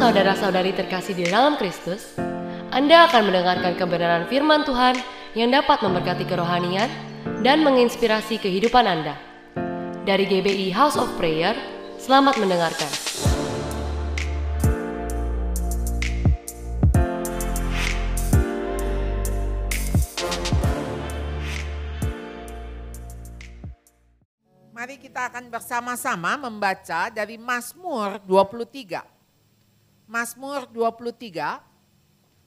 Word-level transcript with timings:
saudara-saudari 0.00 0.72
terkasih 0.72 1.12
di 1.12 1.28
dalam 1.28 1.60
Kristus, 1.60 2.16
Anda 2.72 3.04
akan 3.04 3.28
mendengarkan 3.28 3.76
kebenaran 3.76 4.24
firman 4.32 4.64
Tuhan 4.64 4.96
yang 5.36 5.52
dapat 5.52 5.76
memberkati 5.84 6.24
kerohanian 6.24 6.88
dan 7.44 7.60
menginspirasi 7.60 8.40
kehidupan 8.40 8.88
Anda. 8.88 9.20
Dari 10.08 10.24
GBI 10.24 10.72
House 10.72 10.96
of 10.96 11.12
Prayer, 11.20 11.52
selamat 12.00 12.40
mendengarkan. 12.40 12.88
Mari 24.72 24.96
kita 24.96 25.28
akan 25.28 25.52
bersama-sama 25.52 26.40
membaca 26.40 27.12
dari 27.12 27.36
Mazmur 27.36 28.16
23. 28.24 29.19
Mazmur 30.10 30.66
23, 30.74 31.62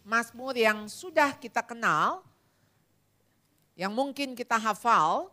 Mazmur 0.04 0.52
yang 0.52 0.84
sudah 0.92 1.32
kita 1.40 1.64
kenal, 1.64 2.20
yang 3.80 3.96
mungkin 3.96 4.36
kita 4.36 4.60
hafal, 4.60 5.32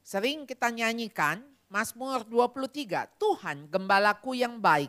sering 0.00 0.48
kita 0.48 0.72
nyanyikan, 0.72 1.44
Mazmur 1.68 2.24
23, 2.24 3.20
Tuhan 3.20 3.68
gembalaku 3.68 4.32
yang 4.32 4.56
baik, 4.56 4.88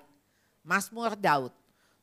Mazmur 0.64 1.20
Daud. 1.20 1.52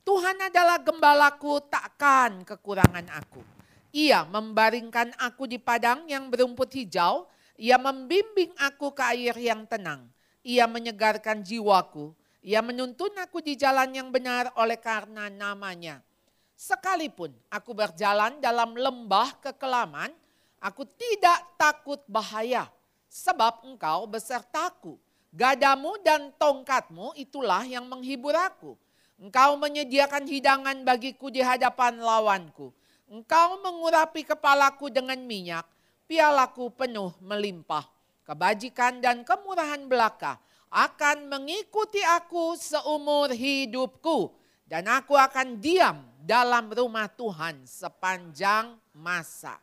Tuhan 0.05 0.37
adalah 0.53 0.77
gembalaku 0.77 1.65
takkan 1.65 2.45
kekurangan 2.45 3.09
aku. 3.09 3.41
Ia 3.89 4.29
membaringkan 4.29 5.17
aku 5.17 5.49
di 5.49 5.57
padang 5.57 6.05
yang 6.13 6.29
berumput 6.29 6.69
hijau, 6.77 7.25
ia 7.57 7.81
membimbing 7.81 8.53
aku 8.61 8.93
ke 8.93 9.01
air 9.17 9.33
yang 9.41 9.65
tenang. 9.65 10.05
Ia 10.45 10.69
menyegarkan 10.69 11.41
jiwaku. 11.41 12.13
Ia 12.45 12.61
menuntun 12.61 13.09
aku 13.17 13.41
di 13.41 13.57
jalan 13.57 13.89
yang 13.97 14.13
benar 14.13 14.53
oleh 14.61 14.77
karena 14.77 15.33
namanya. 15.33 16.05
Sekalipun 16.53 17.33
aku 17.49 17.73
berjalan 17.73 18.37
dalam 18.37 18.77
lembah 18.77 19.33
kekelaman, 19.41 20.13
aku 20.61 20.85
tidak 20.85 21.41
takut 21.57 22.05
bahaya. 22.05 22.69
Sebab 23.09 23.65
engkau 23.65 24.05
besertaku. 24.05 25.01
Gadamu 25.33 25.97
dan 26.05 26.37
tongkatmu 26.37 27.17
itulah 27.17 27.65
yang 27.65 27.89
menghibur 27.89 28.37
aku. 28.37 28.77
Engkau 29.17 29.57
menyediakan 29.57 30.29
hidangan 30.29 30.85
bagiku 30.85 31.33
di 31.33 31.41
hadapan 31.41 31.97
lawanku. 31.97 32.77
Engkau 33.09 33.57
mengurapi 33.65 34.21
kepalaku 34.21 34.93
dengan 34.93 35.17
minyak 35.25 35.65
pialaku 36.05 36.69
penuh 36.77 37.17
melimpah. 37.25 37.89
Kebajikan 38.29 39.01
dan 39.01 39.25
kemurahan 39.25 39.81
belaka 39.89 40.44
akan 40.75 41.31
mengikuti 41.31 42.03
aku 42.03 42.59
seumur 42.59 43.31
hidupku. 43.31 44.35
Dan 44.67 44.91
aku 44.91 45.15
akan 45.15 45.63
diam 45.63 46.03
dalam 46.19 46.73
rumah 46.73 47.07
Tuhan 47.07 47.63
sepanjang 47.63 48.75
masa. 48.97 49.61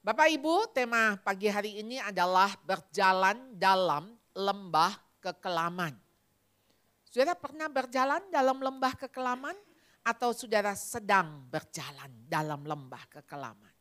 Bapak 0.00 0.32
Ibu, 0.32 0.72
tema 0.72 1.20
pagi 1.20 1.52
hari 1.52 1.84
ini 1.84 2.00
adalah 2.00 2.56
berjalan 2.64 3.52
dalam 3.58 4.16
lembah 4.32 4.96
kekelaman. 5.20 5.92
Saudara 7.04 7.36
pernah 7.36 7.68
berjalan 7.68 8.22
dalam 8.32 8.56
lembah 8.62 8.96
kekelaman? 8.96 9.56
Atau 10.06 10.32
saudara 10.32 10.72
sedang 10.72 11.44
berjalan 11.52 12.08
dalam 12.24 12.64
lembah 12.64 13.04
kekelaman? 13.12 13.74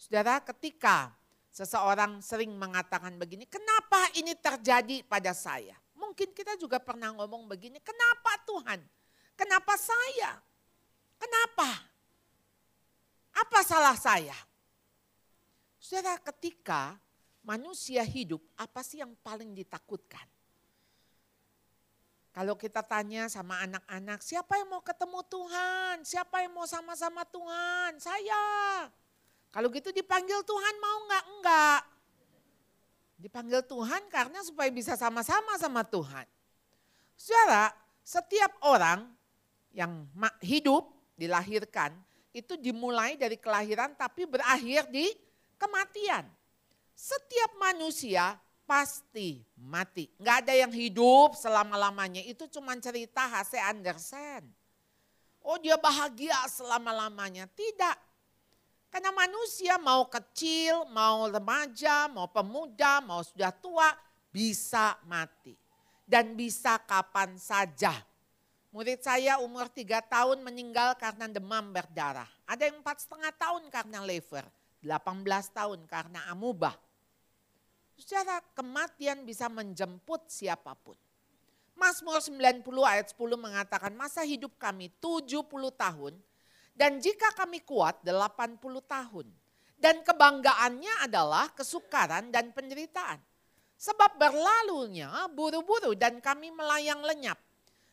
Saudara, 0.00 0.40
ketika 0.40 1.12
seseorang 1.52 2.24
sering 2.24 2.56
mengatakan 2.56 3.20
begini, 3.20 3.44
kenapa 3.44 4.08
ini 4.16 4.32
terjadi 4.32 5.04
pada 5.04 5.36
saya? 5.36 5.76
Mungkin 5.92 6.32
kita 6.32 6.56
juga 6.56 6.80
pernah 6.80 7.12
ngomong 7.12 7.44
begini, 7.44 7.76
kenapa 7.84 8.40
Tuhan? 8.48 8.80
Kenapa 9.36 9.76
saya? 9.76 10.40
Kenapa? 11.20 11.68
Apa 13.36 13.60
salah 13.62 13.94
saya? 13.94 14.34
Saudara, 15.76 16.16
ketika 16.32 16.96
manusia 17.44 18.00
hidup, 18.00 18.40
apa 18.56 18.80
sih 18.80 19.04
yang 19.04 19.12
paling 19.20 19.52
ditakutkan? 19.52 20.24
Kalau 22.32 22.56
kita 22.56 22.80
tanya 22.80 23.28
sama 23.28 23.60
anak-anak, 23.60 24.24
siapa 24.24 24.56
yang 24.56 24.72
mau 24.72 24.80
ketemu 24.80 25.20
Tuhan? 25.28 26.00
Siapa 26.00 26.40
yang 26.40 26.56
mau 26.56 26.64
sama-sama 26.64 27.28
Tuhan? 27.28 28.00
Saya. 28.00 28.88
Kalau 29.52 29.68
gitu 29.68 29.92
dipanggil 29.92 30.40
Tuhan 30.48 30.74
mau 30.80 30.98
nggak? 31.06 31.24
Enggak. 31.28 31.82
Dipanggil 33.20 33.60
Tuhan 33.68 34.02
karena 34.08 34.40
supaya 34.40 34.72
bisa 34.72 34.96
sama-sama 34.96 35.54
sama 35.60 35.84
Tuhan. 35.84 36.24
Saudara, 37.14 37.70
setiap 38.02 38.50
orang 38.64 39.06
yang 39.70 40.08
hidup, 40.42 40.90
dilahirkan, 41.14 41.94
itu 42.32 42.56
dimulai 42.56 43.14
dari 43.20 43.36
kelahiran 43.36 43.92
tapi 43.92 44.24
berakhir 44.24 44.88
di 44.88 45.12
kematian. 45.60 46.24
Setiap 46.96 47.60
manusia 47.60 48.40
pasti 48.64 49.44
mati. 49.60 50.08
Nggak 50.16 50.36
ada 50.48 50.54
yang 50.56 50.72
hidup 50.72 51.36
selama-lamanya. 51.36 52.24
Itu 52.24 52.48
cuma 52.48 52.72
cerita 52.80 53.28
H.C. 53.28 53.60
Andersen. 53.60 54.48
Oh 55.44 55.60
dia 55.60 55.76
bahagia 55.76 56.40
selama-lamanya. 56.48 57.44
Tidak. 57.52 58.11
Karena 58.92 59.08
manusia 59.08 59.80
mau 59.80 60.04
kecil, 60.04 60.84
mau 60.92 61.24
remaja, 61.24 62.12
mau 62.12 62.28
pemuda, 62.28 63.00
mau 63.00 63.24
sudah 63.24 63.48
tua, 63.48 63.88
bisa 64.28 65.00
mati. 65.08 65.56
Dan 66.04 66.36
bisa 66.36 66.76
kapan 66.76 67.40
saja. 67.40 67.96
Murid 68.68 69.00
saya 69.00 69.40
umur 69.40 69.72
tiga 69.72 70.04
tahun 70.04 70.44
meninggal 70.44 70.92
karena 71.00 71.24
demam 71.24 71.72
berdarah. 71.72 72.28
Ada 72.44 72.68
yang 72.68 72.84
empat 72.84 73.08
setengah 73.08 73.32
tahun 73.32 73.72
karena 73.72 74.04
lever. 74.04 74.44
18 74.84 75.56
tahun 75.56 75.80
karena 75.88 76.28
amuba. 76.28 76.76
Secara 77.96 78.44
kematian 78.52 79.24
bisa 79.24 79.48
menjemput 79.48 80.28
siapa 80.28 80.76
pun. 80.76 81.00
Mazmur 81.72 82.20
90 82.20 82.60
ayat 82.84 83.08
10 83.08 83.16
mengatakan 83.40 83.92
masa 83.96 84.20
hidup 84.20 84.52
kami 84.60 84.92
70 85.00 85.48
tahun 85.72 86.12
dan 86.72 86.98
jika 86.98 87.32
kami 87.36 87.60
kuat 87.62 88.00
80 88.02 88.58
tahun. 88.88 89.26
Dan 89.82 90.06
kebanggaannya 90.06 91.10
adalah 91.10 91.50
kesukaran 91.50 92.30
dan 92.30 92.54
penderitaan. 92.54 93.18
Sebab 93.74 94.14
berlalunya 94.14 95.10
buru-buru 95.34 95.98
dan 95.98 96.22
kami 96.22 96.54
melayang 96.54 97.02
lenyap. 97.02 97.34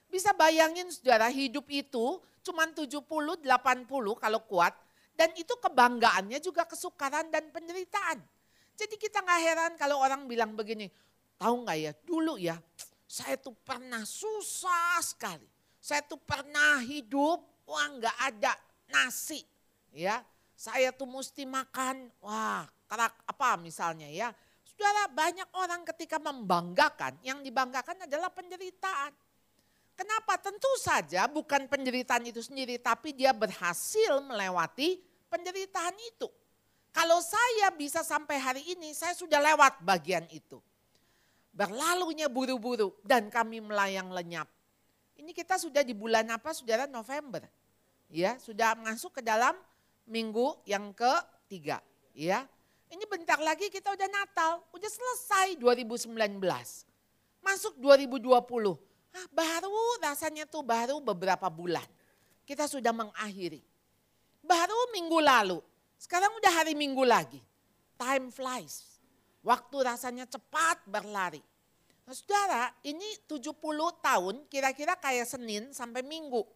Bisa 0.06 0.30
bayangin 0.38 0.94
saudara 0.94 1.34
hidup 1.34 1.66
itu 1.66 2.22
cuma 2.46 2.70
70, 2.70 3.02
80 3.02 3.42
kalau 4.22 4.42
kuat. 4.46 4.78
Dan 5.18 5.34
itu 5.34 5.58
kebanggaannya 5.58 6.38
juga 6.38 6.70
kesukaran 6.70 7.34
dan 7.34 7.50
penderitaan. 7.50 8.22
Jadi 8.78 8.96
kita 8.96 9.26
nggak 9.26 9.42
heran 9.42 9.72
kalau 9.76 9.98
orang 9.98 10.30
bilang 10.30 10.54
begini, 10.54 10.94
tahu 11.42 11.66
nggak 11.66 11.78
ya 11.82 11.92
dulu 12.06 12.38
ya 12.38 12.56
saya 13.10 13.42
tuh 13.42 13.58
pernah 13.66 14.06
susah 14.06 15.02
sekali. 15.02 15.50
Saya 15.82 16.06
tuh 16.06 16.22
pernah 16.22 16.78
hidup, 16.86 17.42
wah 17.66 17.88
nggak 17.98 18.18
ada 18.22 18.54
nasi. 18.90 19.46
ya 19.94 20.22
Saya 20.60 20.92
tuh 20.92 21.08
mesti 21.08 21.48
makan, 21.48 22.12
wah 22.20 22.68
kerak 22.90 23.14
apa 23.24 23.56
misalnya 23.62 24.10
ya. 24.12 24.34
Saudara 24.68 25.08
banyak 25.08 25.48
orang 25.56 25.82
ketika 25.88 26.20
membanggakan, 26.20 27.16
yang 27.24 27.40
dibanggakan 27.40 28.04
adalah 28.04 28.28
penderitaan. 28.34 29.12
Kenapa? 29.96 30.40
Tentu 30.40 30.72
saja 30.80 31.28
bukan 31.28 31.68
penderitaan 31.68 32.24
itu 32.28 32.40
sendiri, 32.40 32.80
tapi 32.80 33.12
dia 33.12 33.36
berhasil 33.36 34.24
melewati 34.24 35.00
penderitaan 35.28 35.96
itu. 36.16 36.28
Kalau 36.96 37.20
saya 37.20 37.70
bisa 37.76 38.02
sampai 38.02 38.40
hari 38.40 38.64
ini, 38.64 38.96
saya 38.96 39.12
sudah 39.14 39.38
lewat 39.44 39.84
bagian 39.84 40.24
itu. 40.32 40.58
Berlalunya 41.52 42.32
buru-buru 42.32 42.96
dan 43.04 43.28
kami 43.28 43.60
melayang 43.60 44.10
lenyap. 44.16 44.48
Ini 45.20 45.36
kita 45.36 45.60
sudah 45.60 45.84
di 45.84 45.92
bulan 45.92 46.32
apa 46.32 46.56
saudara? 46.56 46.88
November. 46.88 47.44
Ya, 48.10 48.42
sudah 48.42 48.74
masuk 48.74 49.18
ke 49.18 49.22
dalam 49.22 49.54
minggu 50.10 50.58
yang 50.66 50.90
ketiga. 50.92 51.80
Ya, 52.18 52.50
ini 52.90 53.06
bentar 53.06 53.38
lagi 53.38 53.70
kita 53.70 53.94
udah 53.94 54.10
Natal, 54.10 54.66
udah 54.74 54.90
selesai 54.90 55.56
2019. 55.62 56.10
Masuk 57.40 57.78
2020. 57.78 58.34
Ah, 59.14 59.26
baru 59.30 59.78
rasanya 60.02 60.50
tuh 60.50 60.66
baru 60.66 60.98
beberapa 61.02 61.48
bulan. 61.50 61.86
Kita 62.46 62.66
sudah 62.66 62.90
mengakhiri. 62.90 63.62
Baru 64.42 64.78
minggu 64.94 65.22
lalu 65.22 65.62
sekarang 66.00 66.32
udah 66.40 66.64
hari 66.64 66.74
Minggu 66.80 67.04
lagi. 67.04 67.44
Time 68.00 68.32
flies. 68.32 69.04
Waktu 69.44 69.78
rasanya 69.84 70.24
cepat 70.24 70.80
berlari. 70.88 71.44
Nah, 72.08 72.16
saudara, 72.16 72.72
ini 72.88 73.06
70 73.28 73.52
tahun 74.00 74.36
kira-kira 74.48 74.96
kayak 74.96 75.28
Senin 75.28 75.76
sampai 75.76 76.00
Minggu. 76.00 76.48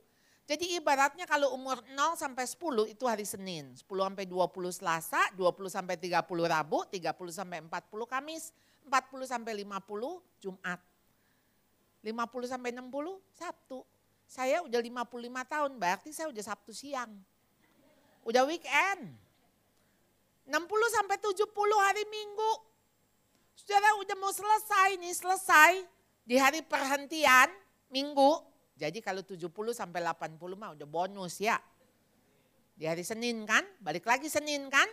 Jadi 0.44 0.76
ibaratnya 0.76 1.24
kalau 1.24 1.56
umur 1.56 1.80
0 1.96 2.20
sampai 2.20 2.44
10 2.44 2.92
itu 2.92 3.04
hari 3.08 3.24
Senin. 3.24 3.72
10 3.80 3.88
sampai 3.88 4.28
20 4.28 4.76
Selasa, 4.76 5.22
20 5.40 5.72
sampai 5.72 5.96
30 5.96 6.20
Rabu, 6.44 6.84
30 6.92 7.32
sampai 7.32 7.64
40 7.64 8.04
Kamis, 8.04 8.52
40 8.84 9.24
sampai 9.24 9.64
50 9.64 10.20
Jumat. 10.44 10.80
50 12.04 12.52
sampai 12.52 12.70
60 12.76 13.24
Sabtu. 13.32 13.88
Saya 14.28 14.60
udah 14.68 14.80
55 14.84 15.48
tahun, 15.48 15.72
berarti 15.80 16.10
saya 16.12 16.28
udah 16.28 16.44
Sabtu 16.44 16.76
siang. 16.76 17.12
Udah 18.28 18.44
weekend. 18.44 19.16
60 20.44 20.60
sampai 20.92 21.16
70 21.24 21.48
hari 21.80 22.04
Minggu. 22.12 22.54
Saudara 23.56 23.96
udah 23.96 24.16
mau 24.20 24.34
selesai 24.36 25.00
nih, 25.00 25.14
selesai 25.16 25.72
di 26.28 26.36
hari 26.36 26.60
perhentian 26.60 27.48
Minggu. 27.88 28.53
Jadi 28.74 29.00
kalau 29.06 29.22
70 29.22 29.50
sampai 29.72 30.02
80 30.02 30.38
mah 30.58 30.74
udah 30.74 30.88
bonus 30.90 31.38
ya. 31.38 31.62
Di 32.74 32.90
hari 32.90 33.06
Senin 33.06 33.46
kan, 33.46 33.62
balik 33.78 34.04
lagi 34.10 34.26
Senin 34.26 34.66
kan. 34.68 34.90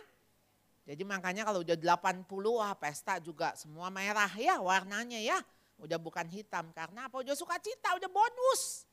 Jadi 0.85 1.01
makanya 1.05 1.45
kalau 1.45 1.65
udah 1.65 1.77
80 1.77 2.25
wah 2.29 2.73
pesta 2.77 3.17
juga 3.17 3.53
semua 3.57 3.89
merah 3.89 4.29
ya 4.37 4.61
warnanya 4.61 5.17
ya. 5.17 5.41
Udah 5.81 5.97
bukan 5.97 6.29
hitam 6.29 6.69
karena 6.77 7.09
apa? 7.09 7.25
Udah 7.25 7.33
suka 7.33 7.57
cita, 7.57 7.97
udah 7.97 8.09
bonus. 8.09 8.85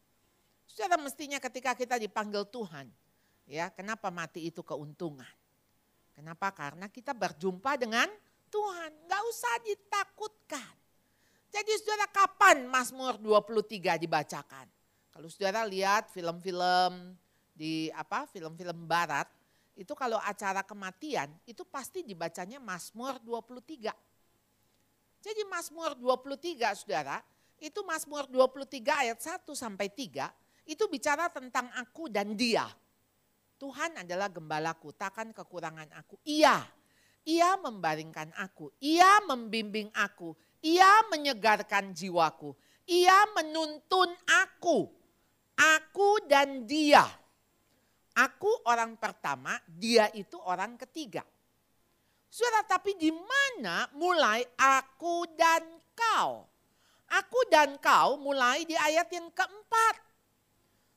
Saudara 0.64 0.96
mestinya 1.00 1.37
ketika 1.37 1.76
kita 1.76 2.00
dipanggil 2.00 2.49
Tuhan, 2.49 2.88
ya 3.44 3.69
kenapa 3.73 4.08
mati 4.08 4.49
itu 4.49 4.64
keuntungan? 4.64 5.29
Kenapa? 6.17 6.52
Karena 6.52 6.88
kita 6.88 7.12
berjumpa 7.12 7.76
dengan 7.76 8.08
Tuhan, 8.49 8.90
nggak 9.05 9.23
usah 9.29 9.55
ditakutkan. 9.64 10.73
Jadi 11.49 11.73
saudara 11.81 12.08
kapan 12.08 12.69
Mazmur 12.69 13.17
23 13.20 13.96
dibacakan? 14.00 14.77
Kalau 15.18 15.26
saudara 15.34 15.66
lihat 15.66 16.14
film-film 16.14 17.18
di 17.50 17.90
apa 17.90 18.30
film-film 18.30 18.86
barat, 18.86 19.26
itu 19.74 19.90
kalau 19.98 20.14
acara 20.22 20.62
kematian 20.62 21.26
itu 21.42 21.66
pasti 21.66 22.06
dibacanya 22.06 22.62
Mazmur 22.62 23.18
23. 23.26 23.90
Jadi 25.18 25.42
Mazmur 25.50 25.98
23 25.98 26.70
saudara, 26.78 27.18
itu 27.58 27.82
Mazmur 27.82 28.30
23 28.30 28.78
ayat 28.94 29.18
1 29.18 29.42
sampai 29.58 29.90
3, 29.90 30.30
itu 30.70 30.86
bicara 30.86 31.26
tentang 31.34 31.66
aku 31.74 32.06
dan 32.06 32.38
dia. 32.38 32.70
Tuhan 33.58 33.98
adalah 33.98 34.30
gembalaku, 34.30 34.94
takkan 34.94 35.34
kekurangan 35.34 35.90
aku. 35.98 36.14
Iya, 36.22 36.62
ia 37.26 37.58
membaringkan 37.58 38.38
aku, 38.38 38.70
ia 38.78 39.18
membimbing 39.26 39.90
aku, 39.98 40.38
ia 40.62 41.02
menyegarkan 41.10 41.90
jiwaku, 41.90 42.54
ia 42.86 43.26
menuntun 43.34 44.14
aku, 44.46 44.97
aku 45.58 46.22
dan 46.31 46.62
dia. 46.62 47.02
Aku 48.14 48.50
orang 48.66 48.99
pertama, 48.99 49.58
dia 49.66 50.10
itu 50.14 50.38
orang 50.43 50.78
ketiga. 50.78 51.22
Saudara, 52.26 52.66
tapi 52.66 52.99
di 52.99 53.10
mana 53.14 53.87
mulai 53.94 54.43
aku 54.58 55.26
dan 55.38 55.62
kau? 55.94 56.46
Aku 57.08 57.40
dan 57.49 57.78
kau 57.81 58.20
mulai 58.20 58.66
di 58.69 58.75
ayat 58.75 59.08
yang 59.14 59.31
keempat. 59.32 59.96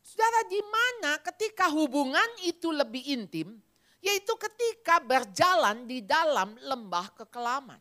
Saudara, 0.02 0.44
di 0.50 0.60
mana 0.66 1.22
ketika 1.24 1.69
hubungan 1.72 2.25
itu 2.44 2.74
lebih 2.74 3.06
intim, 3.06 3.54
yaitu 4.02 4.34
ketika 4.36 5.00
berjalan 5.00 5.86
di 5.86 6.02
dalam 6.04 6.57
lembah 6.57 7.16
kekelaman. 7.16 7.80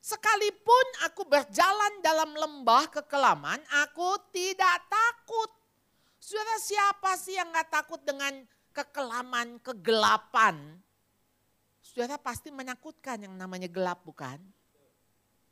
Sekalipun 0.00 0.86
aku 1.04 1.28
berjalan 1.28 2.00
dalam 2.00 2.32
lembah 2.32 2.88
kekelaman, 2.88 3.60
aku 3.84 4.16
tidak 4.32 4.88
takut. 4.88 5.59
Saudara, 6.20 6.56
siapa 6.60 7.16
sih 7.16 7.34
yang 7.34 7.48
gak 7.50 7.72
takut 7.72 8.00
dengan 8.04 8.44
kekelaman, 8.76 9.56
kegelapan, 9.64 10.78
Saudara 11.80 12.20
pasti 12.20 12.52
menakutkan 12.52 13.24
yang 13.24 13.34
namanya 13.34 13.66
gelap 13.66 14.04
bukan? 14.04 14.38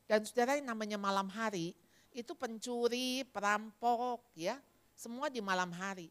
Dan 0.08 0.24
saudara 0.24 0.54
yang 0.54 0.70
namanya 0.70 1.00
malam 1.00 1.26
hari 1.28 1.74
itu 2.12 2.32
pencuri, 2.36 3.24
perampok 3.28 4.22
ya, 4.36 4.60
semua 4.94 5.32
di 5.32 5.42
malam 5.42 5.72
hari. 5.74 6.08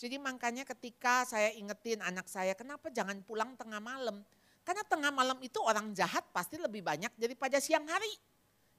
Jadi 0.00 0.16
makanya 0.16 0.64
ketika 0.64 1.28
saya 1.28 1.52
ingetin 1.52 2.00
anak 2.00 2.26
saya, 2.26 2.56
kenapa 2.56 2.88
jangan 2.88 3.20
pulang 3.22 3.52
tengah 3.54 3.78
malam? 3.78 4.24
Karena 4.64 4.82
tengah 4.84 5.12
malam 5.12 5.38
itu 5.38 5.60
orang 5.60 5.92
jahat 5.92 6.24
pasti 6.32 6.56
lebih 6.58 6.80
banyak 6.82 7.12
daripada 7.14 7.60
siang 7.60 7.84
hari. 7.86 8.10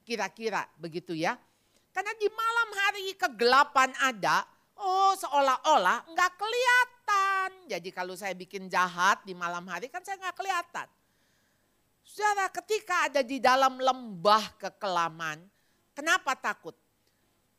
Kira-kira 0.02 0.66
begitu 0.76 1.14
ya. 1.14 1.38
Karena 1.94 2.10
di 2.18 2.26
malam 2.26 2.68
hari 2.74 3.16
kegelapan 3.16 3.90
ada, 4.02 4.44
oh 4.82 5.14
seolah-olah 5.14 6.10
nggak 6.10 6.32
kelihatan. 6.34 7.50
Jadi 7.70 7.88
kalau 7.94 8.18
saya 8.18 8.34
bikin 8.34 8.66
jahat 8.66 9.22
di 9.22 9.32
malam 9.32 9.64
hari 9.70 9.86
kan 9.86 10.02
saya 10.02 10.18
nggak 10.18 10.36
kelihatan. 10.36 10.88
Saudara 12.02 12.50
ketika 12.50 13.06
ada 13.06 13.22
di 13.22 13.38
dalam 13.38 13.78
lembah 13.78 14.58
kekelaman, 14.58 15.38
kenapa 15.94 16.34
takut? 16.34 16.74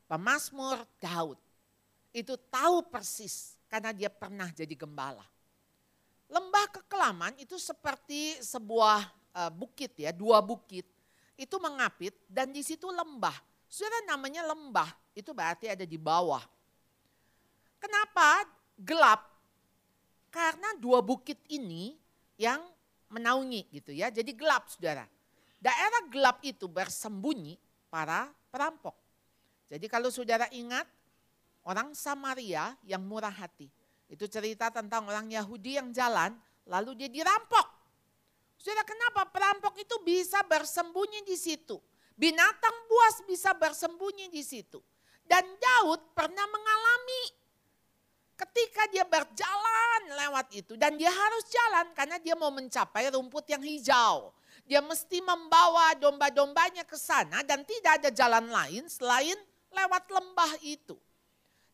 Pemasmur 0.06 0.84
Daud 1.00 1.40
itu 2.14 2.36
tahu 2.52 2.86
persis 2.92 3.58
karena 3.66 3.96
dia 3.96 4.12
pernah 4.12 4.52
jadi 4.52 4.76
gembala. 4.78 5.26
Lembah 6.30 6.70
kekelaman 6.70 7.34
itu 7.42 7.58
seperti 7.58 8.38
sebuah 8.44 9.10
uh, 9.34 9.52
bukit 9.54 9.98
ya, 9.98 10.14
dua 10.14 10.44
bukit. 10.44 10.86
Itu 11.34 11.58
mengapit 11.58 12.14
dan 12.30 12.54
di 12.54 12.62
situ 12.62 12.86
lembah. 12.94 13.34
Saudara 13.66 14.06
namanya 14.06 14.46
lembah, 14.46 14.86
itu 15.18 15.34
berarti 15.34 15.66
ada 15.74 15.82
di 15.82 15.98
bawah. 15.98 16.46
Kenapa 17.84 18.48
gelap? 18.80 19.28
Karena 20.32 20.72
dua 20.80 21.04
bukit 21.04 21.36
ini 21.52 22.00
yang 22.40 22.64
menaungi 23.12 23.68
gitu 23.76 23.92
ya. 23.92 24.08
Jadi 24.08 24.32
gelap 24.32 24.72
saudara. 24.72 25.04
Daerah 25.60 26.08
gelap 26.08 26.40
itu 26.48 26.72
bersembunyi 26.72 27.60
para 27.92 28.32
perampok. 28.48 28.96
Jadi 29.68 29.86
kalau 29.92 30.08
saudara 30.08 30.48
ingat 30.56 30.88
orang 31.68 31.92
Samaria 31.92 32.72
yang 32.88 33.04
murah 33.04 33.36
hati. 33.36 33.68
Itu 34.08 34.32
cerita 34.32 34.72
tentang 34.72 35.04
orang 35.12 35.28
Yahudi 35.28 35.76
yang 35.76 35.92
jalan 35.92 36.32
lalu 36.64 37.04
dia 37.04 37.12
dirampok. 37.12 37.68
Saudara 38.56 38.88
kenapa 38.88 39.28
perampok 39.28 39.76
itu 39.76 40.00
bisa 40.08 40.40
bersembunyi 40.48 41.28
di 41.28 41.36
situ. 41.36 41.76
Binatang 42.16 42.88
buas 42.88 43.16
bisa 43.28 43.52
bersembunyi 43.52 44.32
di 44.32 44.40
situ. 44.40 44.80
Dan 45.28 45.44
Daud 45.44 46.16
pernah 46.16 46.48
mengalami 46.48 47.43
Ketika 48.44 48.92
dia 48.92 49.08
berjalan 49.08 50.02
lewat 50.20 50.52
itu 50.52 50.76
dan 50.76 51.00
dia 51.00 51.08
harus 51.08 51.48
jalan 51.48 51.96
karena 51.96 52.20
dia 52.20 52.36
mau 52.36 52.52
mencapai 52.52 53.08
rumput 53.08 53.48
yang 53.48 53.64
hijau. 53.64 54.36
Dia 54.68 54.84
mesti 54.84 55.24
membawa 55.24 55.96
domba-dombanya 55.96 56.84
ke 56.84 57.00
sana 57.00 57.40
dan 57.48 57.64
tidak 57.64 58.04
ada 58.04 58.10
jalan 58.12 58.52
lain 58.52 58.84
selain 58.92 59.40
lewat 59.72 60.04
lembah 60.12 60.60
itu. 60.60 61.00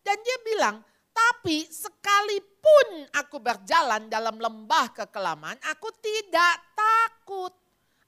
Dan 0.05 0.21
dia 0.21 0.37
bilang, 0.45 0.85
tapi 1.09 1.65
sekalipun 1.65 3.09
aku 3.17 3.41
berjalan 3.41 4.05
dalam 4.05 4.37
lembah 4.37 4.93
kekelaman, 4.93 5.57
aku 5.73 5.89
tidak 5.97 6.53
takut. 6.77 7.53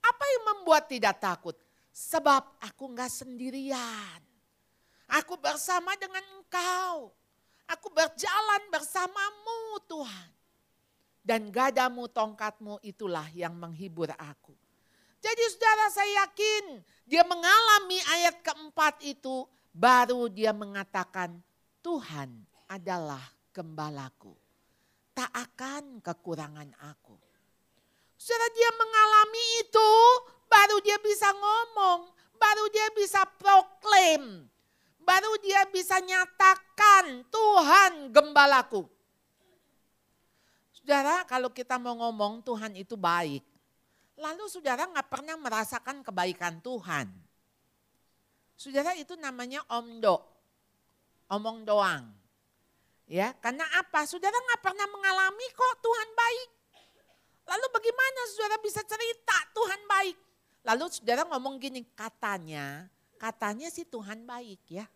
Apa 0.05 0.24
yang 0.38 0.43
membuat 0.53 0.86
tidak 0.86 1.17
takut? 1.17 1.57
Sebab 1.89 2.62
aku 2.62 2.83
enggak 2.93 3.09
sendirian. 3.09 4.21
Aku 5.17 5.33
bersama 5.41 5.97
dengan 5.97 6.21
engkau. 6.38 7.09
Aku 7.71 7.87
berjalan 7.95 8.63
bersamamu 8.67 9.79
Tuhan. 9.87 10.29
Dan 11.21 11.53
gadamu 11.53 12.09
tongkatmu 12.09 12.81
itulah 12.83 13.29
yang 13.31 13.53
menghibur 13.55 14.09
aku. 14.17 14.51
Jadi 15.21 15.43
saudara 15.53 15.87
saya 15.93 16.25
yakin 16.25 16.81
dia 17.05 17.21
mengalami 17.21 18.01
ayat 18.09 18.41
keempat 18.41 19.05
itu 19.05 19.45
baru 19.69 20.25
dia 20.27 20.49
mengatakan 20.49 21.37
Tuhan 21.85 22.41
adalah 22.65 23.21
gembalaku. 23.53 24.33
Tak 25.13 25.29
akan 25.29 26.01
kekurangan 26.01 26.73
aku. 26.89 27.15
Saudara 28.17 28.49
dia 28.51 28.71
mengalami 28.75 29.45
itu 29.61 29.89
baru 30.49 30.77
dia 30.81 30.97
bisa 31.05 31.29
ngomong. 31.37 32.09
Baru 32.41 32.65
dia 32.73 32.89
bisa 32.97 33.21
proklaim 33.37 34.50
baru 35.01 35.31
dia 35.41 35.65
bisa 35.70 35.98
nyatakan 36.00 37.25
Tuhan 37.27 38.13
gembalaku. 38.13 38.88
Saudara 40.74 41.25
kalau 41.29 41.53
kita 41.53 41.77
mau 41.77 41.93
ngomong 41.93 42.41
Tuhan 42.41 42.74
itu 42.74 42.98
baik. 42.98 43.46
Lalu 44.17 44.46
saudara 44.50 44.86
nggak 44.86 45.10
pernah 45.10 45.38
merasakan 45.38 46.05
kebaikan 46.05 46.62
Tuhan. 46.62 47.10
Saudara 48.58 48.93
itu 48.98 49.17
namanya 49.17 49.65
omdo. 49.70 50.22
Omong 51.29 51.65
doang. 51.65 52.05
Ya, 53.10 53.34
karena 53.41 53.65
apa? 53.75 54.05
Saudara 54.05 54.34
nggak 54.36 54.62
pernah 54.62 54.88
mengalami 54.88 55.48
kok 55.51 55.75
Tuhan 55.84 56.10
baik. 56.13 56.50
Lalu 57.50 57.65
bagaimana 57.74 58.20
saudara 58.31 58.58
bisa 58.62 58.81
cerita 58.86 59.38
Tuhan 59.51 59.81
baik? 59.89 60.17
Lalu 60.62 60.86
saudara 60.93 61.25
ngomong 61.27 61.58
gini, 61.58 61.81
katanya 61.98 62.86
Katanya 63.21 63.69
sih 63.69 63.85
Tuhan 63.85 64.25
baik 64.25 64.81
ya. 64.81 64.89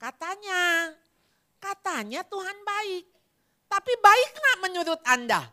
Katanya, 0.00 0.88
katanya 1.60 2.24
Tuhan 2.24 2.56
baik. 2.64 3.04
Tapi 3.68 3.92
baik 4.00 4.30
nggak 4.40 4.58
menurut 4.64 5.00
Anda? 5.04 5.44